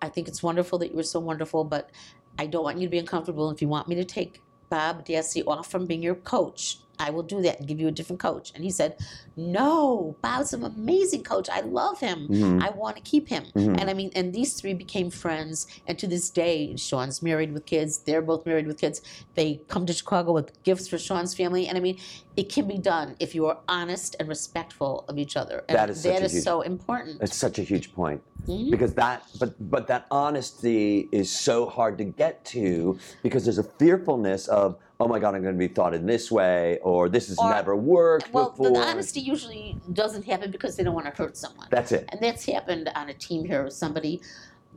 [0.00, 1.90] I think it's wonderful that you were so wonderful, but
[2.38, 3.50] I don't want you to be uncomfortable.
[3.50, 7.22] If you want me to take Bob Dassie off from being your coach, I will
[7.22, 8.52] do that and give you a different coach.
[8.54, 8.96] And he said,
[9.36, 11.48] No, Bob's an amazing coach.
[11.50, 12.28] I love him.
[12.28, 12.62] Mhm.
[12.62, 13.44] I want to keep him.
[13.54, 13.78] Mhm.
[13.80, 15.66] And I mean, and these three became friends.
[15.86, 17.98] And to this day, Sean's married with kids.
[17.98, 19.02] They're both married with kids.
[19.34, 21.68] They come to Chicago with gifts for Sean's family.
[21.68, 21.98] And I mean,
[22.36, 25.64] it can be done if you are honest and respectful of each other.
[25.68, 27.20] And That is that is huge- so important.
[27.22, 28.70] It's such a huge point Mhm.
[28.70, 33.62] because that, but but that honesty is so hard to get to because there's a
[33.62, 37.28] fearfulness of, oh my God, I'm going to be thought in this way, or this
[37.28, 38.70] has Or- never worked Well, before.
[38.70, 41.68] the honesty usually doesn't happen because they don't want to hurt someone.
[41.70, 42.08] That's it.
[42.10, 43.68] And that's happened on a team here.
[43.70, 44.20] Somebody,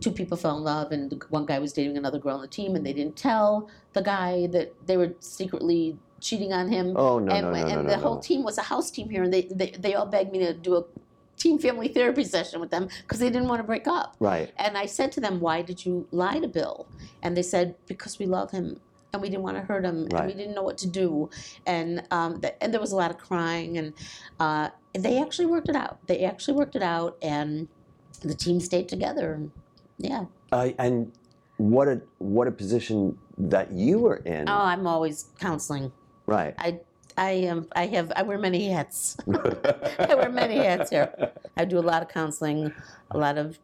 [0.02, 2.48] two people fell in love, and the- one guy was dating another girl on the
[2.48, 6.94] team, and they didn't tell the guy that they were secretly cheating on him.
[6.98, 9.10] Oh no and no no and no the no, whole team was a house team
[9.10, 10.84] here, and they, they, they all begged me to do a
[11.38, 14.18] team family therapy session with them because they didn't want to break up.
[14.20, 14.52] Right.
[14.58, 16.88] And I said to them, Why did you lie to Bill?
[17.24, 18.82] And they said, Because we love him
[19.14, 21.30] and we didn't want to hurt him and we didn't know what to do.
[21.66, 23.78] And, um, th- and there was a lot of crying.
[23.78, 23.94] And
[24.40, 26.00] uh, they actually worked it out.
[26.08, 27.68] They actually worked it out and
[28.22, 29.42] the team stayed together.
[29.98, 30.26] Yeah.
[30.52, 31.12] Uh, and
[31.58, 34.48] what a what a position that you were in.
[34.48, 35.92] Oh, I'm always counseling.
[36.26, 36.56] right.
[36.58, 36.80] I,
[37.18, 37.68] I am.
[37.76, 38.14] I have.
[38.16, 39.18] I wear many hats.
[39.28, 41.34] I wear many hats here.
[41.58, 42.74] I do a lot of counseling,
[43.12, 43.60] a lot of,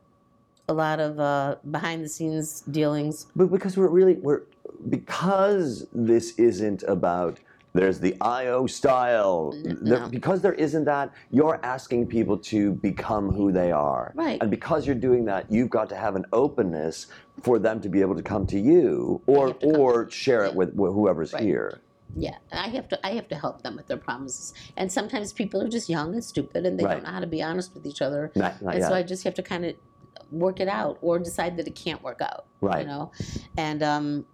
[0.68, 3.28] a lot of uh, behind the scenes dealings.
[3.34, 4.42] But because we're really we're
[4.90, 7.40] because this isn't about
[7.74, 9.54] there's the IO style.
[9.66, 14.14] N- There- because there isn't that, you're asking people to become who they are.
[14.16, 14.42] Right.
[14.42, 17.08] And because you're doing that, you've got to have an openness
[17.44, 20.74] for them to be able to come to you or to or share it with
[20.78, 21.44] whoever's Right.
[21.44, 21.82] here.
[22.16, 24.54] Yeah, I have to I have to help them with their problems.
[24.78, 26.94] And sometimes people are just young and stupid and they Right.
[26.94, 28.32] don't know how to be honest with each other.
[28.36, 28.88] Not, not and yet.
[28.90, 29.76] so I just have to kind of
[30.32, 32.46] work it out or decide that it can't work out.
[32.62, 32.84] Right.
[32.84, 33.12] You know?
[33.58, 34.26] And um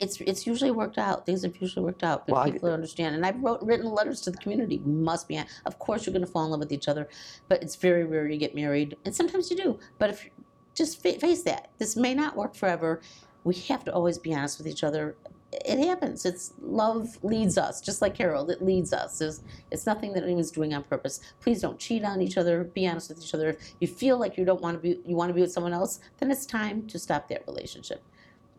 [0.00, 1.26] it's it's usually worked out.
[1.26, 2.26] Things have usually worked out.
[2.26, 3.14] But Well, I- people understand.
[3.14, 4.78] And I've wrote written letters to the community.
[4.84, 7.08] We must be of course you're gonna fall in love with each other,
[7.48, 8.96] but it's very rare you get married.
[9.04, 9.78] And sometimes you do.
[9.98, 10.28] But if
[10.74, 11.68] just fa- face that.
[11.78, 13.00] This may not work forever.
[13.44, 15.16] We have to always be honest with each other.
[15.52, 16.24] It happens.
[16.24, 18.48] It's love leads us, just like Carol.
[18.50, 19.20] It leads us.
[19.20, 19.42] It's,
[19.72, 21.20] it's nothing that anyone's doing on purpose.
[21.40, 22.62] Please don't cheat on each other.
[22.62, 23.48] Be honest with each other.
[23.50, 25.72] If you feel like you don't want to be, you want to be with someone
[25.72, 28.00] else, then it's time to stop that relationship.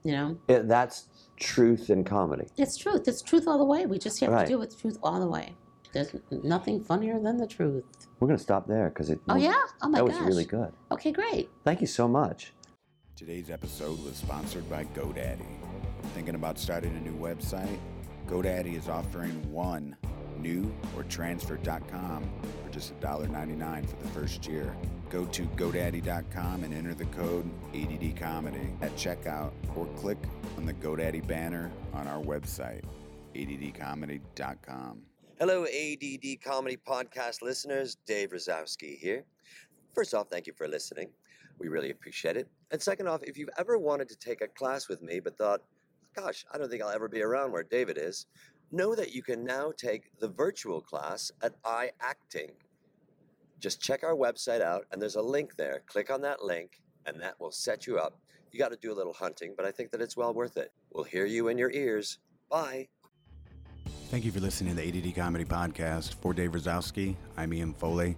[0.04, 1.08] You know, It- that's
[1.42, 2.48] truth in comedy.
[2.58, 3.08] it's truth.
[3.08, 3.86] It's truth all the way.
[3.86, 4.44] We just have Right.
[4.44, 5.56] to deal with truth all the way.
[5.94, 7.84] There's nothing funnier than the truth.
[8.20, 9.20] We're going to stop there because it.
[9.28, 9.54] Oh yeah.
[9.82, 10.08] Oh my god.
[10.10, 10.72] that was really good.
[10.92, 11.50] Okay, great.
[11.66, 12.54] Thank you so much.
[13.18, 15.46] Today's episode was sponsored by GoDaddy.
[16.14, 17.78] Thinking about starting a new website?
[18.28, 19.98] GoDaddy is offering one
[20.40, 22.24] new or transfer.com
[22.64, 24.76] for just $1.99 for the first year.
[25.12, 30.18] Go to GoDaddy.com and enter the code ADD Comedy at checkout or click
[30.56, 32.86] on the GoDaddy banner on our website,
[33.36, 35.02] ADDComedy.com.
[35.38, 37.98] Hello, ADD Comedy Podcast listeners.
[38.06, 39.26] Dave Razowsky here.
[39.94, 41.10] First off, thank you for listening.
[41.60, 42.48] We really appreciate it.
[42.72, 45.62] And second off, if you've ever wanted to take a class with me but thought,
[46.16, 48.28] gosh, I don't think I'll ever be around where David is,
[48.72, 52.52] know that you can now take the virtual class at iActing.
[53.62, 55.84] Just check our website out, and there's a link there.
[55.86, 58.20] Click on that link, and that will set you up.
[58.52, 60.74] You got to do a little hunting, but I think that it's well worth it.
[60.92, 62.18] We'll hear you in your ears.
[62.50, 62.88] Bye.
[64.10, 66.16] Thank you for listening to the ADD Comedy Podcast.
[66.16, 68.18] For Dave Razowsky, I'm Ian Foley.